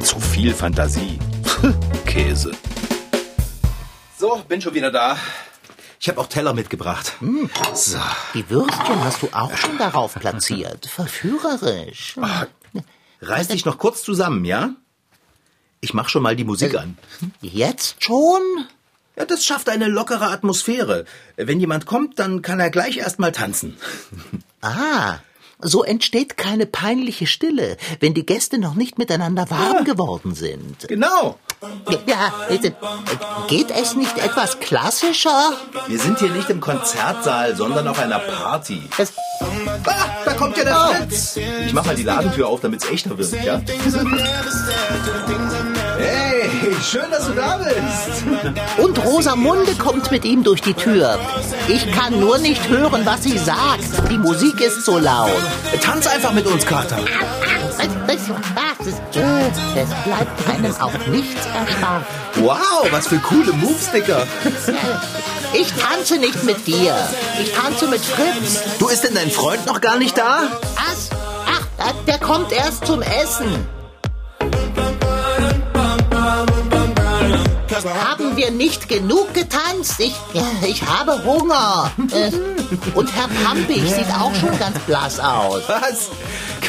Zu 0.00 0.20
viel 0.20 0.54
Fantasie. 0.54 1.18
Käse. 2.06 2.52
So, 4.16 4.40
bin 4.46 4.60
schon 4.60 4.74
wieder 4.74 4.92
da. 4.92 5.16
Ich 6.00 6.08
habe 6.08 6.20
auch 6.20 6.28
Teller 6.28 6.54
mitgebracht. 6.54 7.14
So. 7.74 7.98
Die 8.34 8.48
Würstchen 8.48 9.04
hast 9.04 9.22
du 9.22 9.28
auch 9.32 9.56
schon 9.56 9.76
darauf 9.78 10.14
platziert. 10.14 10.86
Verführerisch. 10.86 12.16
Reiß 13.20 13.48
dich 13.48 13.64
noch 13.64 13.78
kurz 13.78 14.04
zusammen, 14.04 14.44
ja? 14.44 14.70
Ich 15.80 15.94
mach 15.94 16.08
schon 16.08 16.22
mal 16.22 16.36
die 16.36 16.44
Musik 16.44 16.76
an. 16.76 16.98
Jetzt 17.40 18.02
schon? 18.02 18.42
Ja, 19.16 19.24
das 19.24 19.44
schafft 19.44 19.68
eine 19.68 19.86
lockere 19.86 20.30
Atmosphäre. 20.30 21.04
Wenn 21.36 21.60
jemand 21.60 21.86
kommt, 21.86 22.18
dann 22.18 22.42
kann 22.42 22.60
er 22.60 22.70
gleich 22.70 22.98
erst 22.98 23.18
mal 23.18 23.32
tanzen. 23.32 23.76
Ah, 24.60 25.20
so 25.60 25.84
entsteht 25.84 26.36
keine 26.36 26.66
peinliche 26.66 27.28
Stille, 27.28 27.76
wenn 28.00 28.12
die 28.12 28.26
Gäste 28.26 28.58
noch 28.58 28.74
nicht 28.74 28.98
miteinander 28.98 29.48
warm 29.50 29.84
geworden 29.84 30.34
sind. 30.34 30.88
Genau. 30.88 31.38
Ja, 32.06 32.32
geht 33.48 33.70
es 33.70 33.94
nicht 33.94 34.16
etwas 34.18 34.60
klassischer? 34.60 35.52
Wir 35.86 35.98
sind 35.98 36.18
hier 36.20 36.30
nicht 36.30 36.48
im 36.50 36.60
Konzertsaal, 36.60 37.56
sondern 37.56 37.88
auf 37.88 37.98
einer 37.98 38.18
Party. 38.20 38.82
Das, 38.96 39.12
Ah, 39.86 39.94
da 40.24 40.32
kommt 40.34 40.56
ja 40.56 40.64
der 40.64 40.76
Fritz. 40.76 41.36
Ich 41.66 41.72
mach 41.72 41.84
mal 41.84 41.94
die 41.94 42.02
Ladentür 42.02 42.48
auf, 42.48 42.60
damit's 42.60 42.88
echter 42.88 43.16
wird, 43.16 43.32
ja? 43.44 43.60
Hey, 45.98 46.28
Hey, 46.60 46.74
schön, 46.82 47.10
dass 47.10 47.26
du 47.26 47.32
da 47.34 47.58
bist. 47.58 48.24
Und 48.78 49.04
Rosamunde 49.04 49.74
kommt 49.74 50.10
mit 50.10 50.24
ihm 50.24 50.42
durch 50.42 50.60
die 50.60 50.74
Tür. 50.74 51.18
Ich 51.68 51.90
kann 51.92 52.18
nur 52.18 52.38
nicht 52.38 52.68
hören, 52.68 53.04
was 53.04 53.22
sie 53.24 53.38
sagt. 53.38 54.10
Die 54.10 54.18
Musik 54.18 54.60
ist 54.60 54.84
so 54.84 54.98
laut. 54.98 55.30
Tanz 55.80 56.06
einfach 56.06 56.32
mit 56.32 56.46
uns, 56.46 56.64
Kater. 56.66 56.98
Es 58.88 59.88
bleibt 60.04 60.48
einem 60.48 60.74
auch 60.76 61.06
nichts 61.08 61.46
erspart. 61.46 62.04
Wow, 62.36 62.88
was 62.90 63.08
für 63.08 63.18
coole 63.18 63.52
Moves, 63.52 63.90
Dicker. 63.90 64.26
Ich 65.52 65.72
tanze 65.72 66.18
nicht 66.18 66.42
mit 66.44 66.66
dir. 66.66 66.94
Ich 67.40 67.52
tanze 67.52 67.86
mit 67.88 68.00
Fritz. 68.00 68.60
Du, 68.78 68.88
ist 68.88 69.04
denn 69.04 69.14
dein 69.14 69.30
Freund 69.30 69.66
noch 69.66 69.80
gar 69.80 69.98
nicht 69.98 70.16
da? 70.16 70.42
Was? 70.76 71.10
Ach, 71.46 71.92
der 72.06 72.18
kommt 72.18 72.52
erst 72.52 72.86
zum 72.86 73.02
Essen. 73.02 73.66
Haben 78.04 78.36
wir 78.36 78.50
nicht 78.50 78.88
genug 78.88 79.32
getanzt? 79.34 80.00
Ich, 80.00 80.14
ja, 80.32 80.42
ich 80.66 80.82
habe 80.84 81.22
Hunger. 81.24 81.90
Äh, 82.10 82.32
Und 82.94 83.14
Herr 83.14 83.28
Pampig 83.44 83.82
sieht 83.88 84.08
auch 84.18 84.34
schon 84.34 84.58
ganz 84.58 84.78
blass 84.80 85.20
aus. 85.20 85.62
Was? 85.68 86.08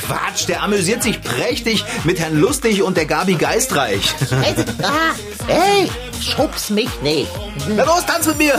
Quatsch, 0.10 0.48
der 0.48 0.64
amüsiert 0.64 1.04
sich 1.04 1.22
prächtig 1.22 1.86
mit 2.04 2.20
Herrn 2.20 2.36
Lustig 2.36 2.82
und 2.82 2.98
der 2.98 3.06
Gabi 3.06 3.36
Geistreich. 3.36 4.16
Hey, 4.42 4.56
ah, 4.82 5.14
hey, 5.46 5.92
schubs 6.20 6.72
mich 6.72 6.90
nicht. 7.04 7.30
Na 7.76 7.84
los, 7.84 8.08
tanz 8.08 8.26
mit 8.26 8.40
mir. 8.40 8.56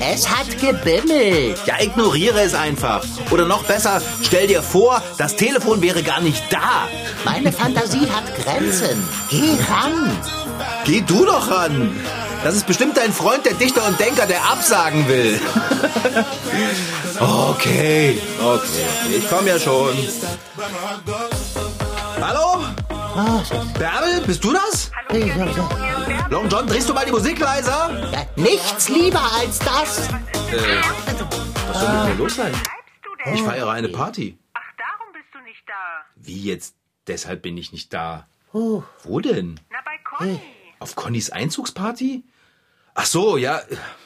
Es 0.00 0.26
hat 0.26 0.58
gebimmelt. 0.58 1.58
Ja, 1.66 1.82
ignoriere 1.82 2.40
es 2.40 2.54
einfach. 2.54 3.04
Oder 3.30 3.44
noch 3.44 3.64
besser, 3.64 4.00
stell 4.22 4.46
dir 4.46 4.62
vor, 4.62 5.02
das 5.18 5.36
Telefon 5.36 5.82
wäre 5.82 6.02
gar 6.02 6.22
nicht 6.22 6.42
da. 6.50 6.88
Meine 7.26 7.52
Fantasie 7.52 8.08
hat 8.10 8.34
Grenzen. 8.34 9.06
Geh 9.28 9.58
ran. 9.70 10.16
Geh 10.86 11.02
du 11.02 11.26
doch 11.26 11.50
ran. 11.50 11.94
Das 12.44 12.54
ist 12.54 12.66
bestimmt 12.66 12.96
dein 12.98 13.12
Freund, 13.12 13.46
der 13.46 13.54
Dichter 13.54 13.86
und 13.86 13.98
Denker, 13.98 14.26
der 14.26 14.44
absagen 14.44 15.08
will. 15.08 15.40
okay, 17.18 18.20
okay, 18.38 18.86
ich 19.16 19.28
komme 19.30 19.48
ja 19.48 19.58
schon. 19.58 19.96
Hallo? 22.20 22.62
Ah, 22.90 23.42
Bärbel, 23.78 24.20
bist 24.26 24.44
du 24.44 24.52
das? 24.52 24.90
Long 26.28 26.48
John, 26.50 26.66
drehst 26.66 26.88
du 26.88 26.92
mal 26.94 27.06
die 27.06 27.12
Musik 27.12 27.38
leiser? 27.38 28.10
ja, 28.12 28.26
Nichts 28.36 28.88
lieber 28.90 29.22
als 29.40 29.58
das. 29.60 30.08
Was 31.68 31.80
soll 31.80 31.92
mit 31.94 32.08
mir 32.08 32.14
los 32.24 32.34
sein? 32.36 32.52
Ich 33.32 33.42
feiere 33.42 33.70
eine 33.70 33.88
Party. 33.88 34.36
Ach, 34.52 34.60
darum 34.76 35.12
bist 35.14 35.26
du 35.32 35.38
nicht 35.48 35.62
da. 35.66 36.04
Wie 36.16 36.42
jetzt? 36.42 36.74
Deshalb 37.06 37.40
bin 37.42 37.56
ich 37.56 37.72
nicht 37.72 37.92
da. 37.94 38.26
Oh, 38.52 38.82
Wo 39.02 39.20
denn? 39.20 39.60
Na, 39.70 39.78
bei 39.84 39.98
Conny. 40.04 40.40
Auf 40.78 40.94
Connys 40.94 41.30
Einzugsparty? 41.30 42.22
Ach 42.94 43.06
so, 43.06 43.36
ja. 43.36 43.60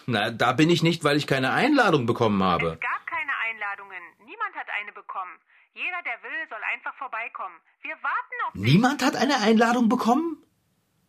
Na, 0.07 0.31
da 0.31 0.53
bin 0.53 0.71
ich 0.71 0.83
nicht, 0.83 1.05
weil 1.05 1.17
ich 1.17 1.27
keine 1.27 1.53
Einladung 1.53 2.07
bekommen 2.07 2.43
habe. 2.43 2.73
Es 2.73 2.81
gab 2.81 3.07
keine 3.07 3.33
Einladungen. 3.47 4.03
Niemand 4.25 4.55
hat 4.57 4.67
eine 4.81 4.93
bekommen. 4.93 5.33
Jeder, 5.75 6.03
der 6.05 6.23
will, 6.23 6.49
soll 6.49 6.59
einfach 6.73 6.95
vorbeikommen. 6.97 7.55
Wir 7.83 7.95
warten 8.03 8.35
auf 8.47 8.53
dich. 8.55 8.63
Niemand 8.63 9.05
hat 9.05 9.17
eine 9.17 9.39
Einladung 9.41 9.89
bekommen? 9.89 10.43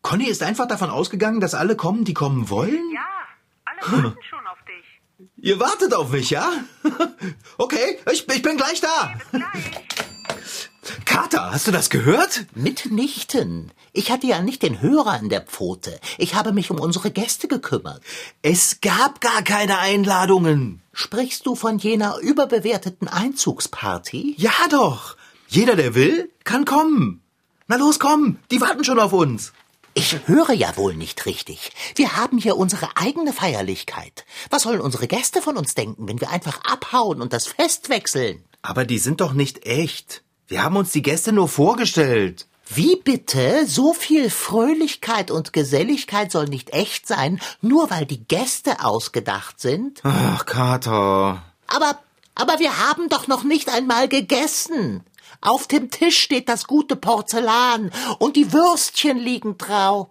Conny 0.01 0.25
ist 0.25 0.43
einfach 0.43 0.67
davon 0.67 0.89
ausgegangen, 0.89 1.39
dass 1.39 1.55
alle 1.55 1.75
kommen, 1.75 2.03
die 2.03 2.13
kommen 2.13 2.49
wollen? 2.49 2.91
Ja, 2.93 3.07
alle 3.65 4.03
warten 4.03 4.23
schon 4.29 4.45
auf 4.47 4.59
dich. 4.65 5.29
Ihr 5.37 5.59
wartet 5.59 5.93
auf 5.93 6.11
mich, 6.11 6.29
ja? 6.29 6.51
Okay, 7.57 7.99
ich, 8.11 8.27
ich 8.29 8.41
bin 8.41 8.57
gleich 8.57 8.79
da. 8.79 9.13
Bis 9.31 9.41
gleich. 9.41 10.08
Kater, 11.05 11.51
hast 11.51 11.67
du 11.67 11.71
das 11.71 11.89
gehört? 11.89 12.45
mitnichten. 12.55 13.71
Ich 13.93 14.11
hatte 14.11 14.27
ja 14.27 14.41
nicht 14.41 14.61
den 14.63 14.81
Hörer 14.81 15.19
in 15.19 15.29
der 15.29 15.41
Pfote. 15.41 15.99
Ich 16.17 16.35
habe 16.35 16.53
mich 16.53 16.71
um 16.71 16.79
unsere 16.79 17.11
Gäste 17.11 17.47
gekümmert. 17.47 18.01
Es 18.41 18.81
gab 18.81 19.21
gar 19.21 19.41
keine 19.43 19.79
Einladungen. 19.79 20.81
Sprichst 20.93 21.45
du 21.45 21.55
von 21.55 21.77
jener 21.77 22.17
überbewerteten 22.19 23.07
Einzugsparty? 23.07 24.35
Ja 24.37 24.51
doch. 24.69 25.15
Jeder, 25.47 25.75
der 25.75 25.95
will, 25.95 26.29
kann 26.43 26.65
kommen. 26.65 27.21
Na 27.67 27.75
los, 27.77 27.99
komm. 27.99 28.37
Die 28.51 28.61
warten 28.61 28.83
schon 28.83 28.99
auf 28.99 29.13
uns. 29.13 29.53
Ich 29.95 30.27
höre 30.27 30.53
ja 30.53 30.77
wohl 30.77 30.93
nicht 30.95 31.25
richtig. 31.25 31.71
Wir 31.95 32.15
haben 32.15 32.37
hier 32.37 32.57
unsere 32.57 32.95
eigene 32.95 33.33
Feierlichkeit. 33.33 34.25
Was 34.49 34.63
sollen 34.63 34.81
unsere 34.81 35.07
Gäste 35.07 35.41
von 35.41 35.57
uns 35.57 35.73
denken, 35.73 36.07
wenn 36.07 36.21
wir 36.21 36.29
einfach 36.29 36.61
abhauen 36.63 37.21
und 37.21 37.33
das 37.33 37.47
Fest 37.47 37.89
wechseln? 37.89 38.43
Aber 38.61 38.85
die 38.85 38.99
sind 38.99 39.21
doch 39.21 39.33
nicht 39.33 39.65
echt. 39.65 40.21
Wir 40.49 40.63
haben 40.63 40.77
uns 40.77 40.91
die 40.91 41.03
Gäste 41.03 41.31
nur 41.31 41.47
vorgestellt. 41.47 42.47
Wie 42.67 42.95
bitte? 42.95 43.67
So 43.67 43.93
viel 43.93 44.31
Fröhlichkeit 44.31 45.29
und 45.29 45.53
Geselligkeit 45.53 46.31
soll 46.31 46.45
nicht 46.45 46.71
echt 46.71 47.07
sein, 47.07 47.39
nur 47.61 47.91
weil 47.91 48.07
die 48.07 48.23
Gäste 48.23 48.83
ausgedacht 48.83 49.59
sind? 49.59 50.01
Ach, 50.03 50.47
Kater. 50.47 51.43
Aber, 51.67 51.99
aber 52.33 52.57
wir 52.57 52.79
haben 52.79 53.09
doch 53.09 53.27
noch 53.27 53.43
nicht 53.43 53.69
einmal 53.69 54.07
gegessen. 54.07 55.03
Auf 55.39 55.67
dem 55.67 55.91
Tisch 55.91 56.19
steht 56.19 56.49
das 56.49 56.65
gute 56.65 56.95
Porzellan 56.95 57.91
und 58.17 58.35
die 58.35 58.51
Würstchen 58.51 59.19
liegen 59.19 59.59
drau. 59.59 60.09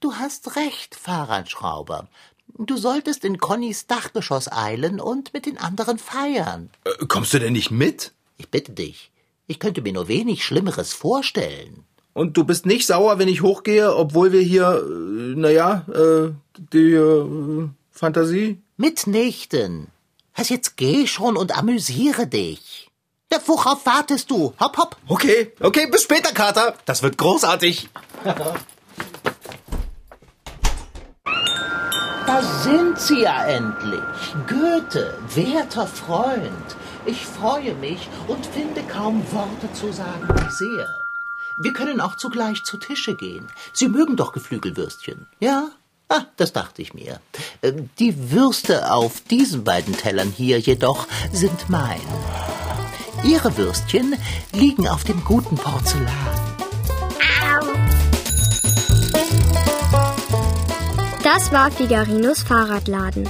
Du 0.00 0.14
hast 0.14 0.56
recht, 0.56 0.94
Fahrradschrauber. 0.94 2.08
Du 2.56 2.78
solltest 2.78 3.26
in 3.26 3.36
Connys 3.36 3.86
Dachgeschoss 3.86 4.50
eilen 4.50 4.98
und 4.98 5.34
mit 5.34 5.44
den 5.44 5.58
anderen 5.58 5.98
feiern. 5.98 6.70
Äh, 6.84 7.04
kommst 7.06 7.34
du 7.34 7.38
denn 7.38 7.52
nicht 7.52 7.70
mit? 7.70 8.12
Ich 8.38 8.48
bitte 8.48 8.72
dich. 8.72 9.09
Ich 9.50 9.58
könnte 9.58 9.82
mir 9.82 9.92
nur 9.92 10.06
wenig 10.06 10.44
Schlimmeres 10.44 10.92
vorstellen. 10.92 11.82
Und 12.12 12.36
du 12.36 12.44
bist 12.44 12.66
nicht 12.66 12.86
sauer, 12.86 13.18
wenn 13.18 13.26
ich 13.26 13.42
hochgehe, 13.42 13.96
obwohl 13.96 14.30
wir 14.30 14.42
hier, 14.42 14.80
äh, 14.80 15.34
naja, 15.34 15.84
äh, 15.92 16.30
die 16.72 16.92
äh, 16.92 17.68
Fantasie? 17.90 18.62
Mitnichten. 18.76 19.88
Also 20.34 20.54
jetzt 20.54 20.76
geh 20.76 21.08
schon 21.08 21.36
und 21.36 21.58
amüsiere 21.58 22.28
dich. 22.28 22.92
Ja, 23.32 23.40
worauf 23.44 23.84
wartest 23.86 24.30
du? 24.30 24.54
Hopp, 24.60 24.78
hopp. 24.78 24.96
Okay, 25.08 25.52
okay, 25.58 25.88
bis 25.90 26.04
später, 26.04 26.32
Kater. 26.32 26.76
Das 26.84 27.02
wird 27.02 27.18
großartig. 27.18 27.88
Da 32.24 32.42
sind 32.62 33.00
sie 33.00 33.22
ja 33.22 33.46
endlich. 33.46 34.00
Goethe, 34.46 35.18
werter 35.34 35.88
Freund. 35.88 36.76
Ich 37.06 37.24
freue 37.24 37.74
mich 37.74 38.08
und 38.28 38.44
finde 38.46 38.82
kaum 38.82 39.22
Worte 39.32 39.72
zu 39.72 39.92
sagen, 39.92 40.28
wie 40.28 40.50
sehr. 40.52 40.88
Wir 41.62 41.72
können 41.72 42.00
auch 42.00 42.16
zugleich 42.16 42.62
zu 42.64 42.76
Tische 42.76 43.14
gehen. 43.14 43.46
Sie 43.72 43.88
mögen 43.88 44.16
doch 44.16 44.32
Geflügelwürstchen, 44.32 45.26
ja? 45.40 45.70
Ah, 46.08 46.22
das 46.36 46.52
dachte 46.52 46.82
ich 46.82 46.92
mir. 46.94 47.20
Ähm, 47.62 47.88
Die 47.98 48.32
Würste 48.32 48.92
auf 48.92 49.20
diesen 49.20 49.62
beiden 49.64 49.96
Tellern 49.96 50.32
hier 50.36 50.58
jedoch 50.58 51.06
sind 51.32 51.68
mein. 51.68 52.00
Ihre 53.22 53.56
Würstchen 53.56 54.16
liegen 54.52 54.88
auf 54.88 55.04
dem 55.04 55.22
guten 55.24 55.56
Porzellan. 55.56 56.08
Das 61.22 61.52
war 61.52 61.70
Figarinos 61.70 62.42
Fahrradladen. 62.42 63.28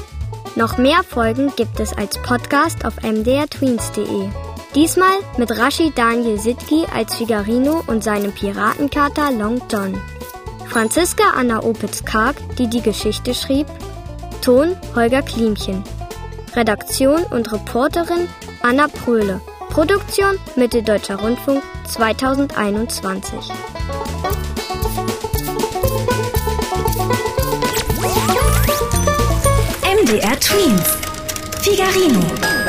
Noch 0.56 0.78
mehr 0.78 1.02
Folgen 1.04 1.52
gibt 1.54 1.78
es 1.78 1.96
als 1.96 2.18
Podcast 2.18 2.84
auf 2.84 3.02
mdrtweens.de. 3.02 4.28
Diesmal 4.74 5.18
mit 5.36 5.56
Rashid 5.56 5.96
Daniel 5.96 6.38
Sitki 6.38 6.86
als 6.92 7.14
Figarino 7.14 7.82
und 7.86 8.02
seinem 8.02 8.32
Piratenkater 8.32 9.30
Long 9.30 9.60
John. 9.70 10.00
Franziska 10.66 11.22
Anna 11.36 11.62
Opitz-Karg, 11.62 12.36
die 12.56 12.68
die 12.68 12.82
Geschichte 12.82 13.34
schrieb. 13.34 13.66
Ton 14.42 14.76
Holger 14.94 15.22
Klimchen. 15.22 15.84
Redaktion 16.54 17.22
und 17.24 17.52
Reporterin 17.52 18.28
Anna 18.62 18.88
Pröhle. 18.88 19.40
Produktion 19.70 20.36
Mitteldeutscher 20.56 21.16
Rundfunk 21.16 21.62
2021. 21.86 23.50
Twins. 30.50 30.98
Figarino. 31.62 32.59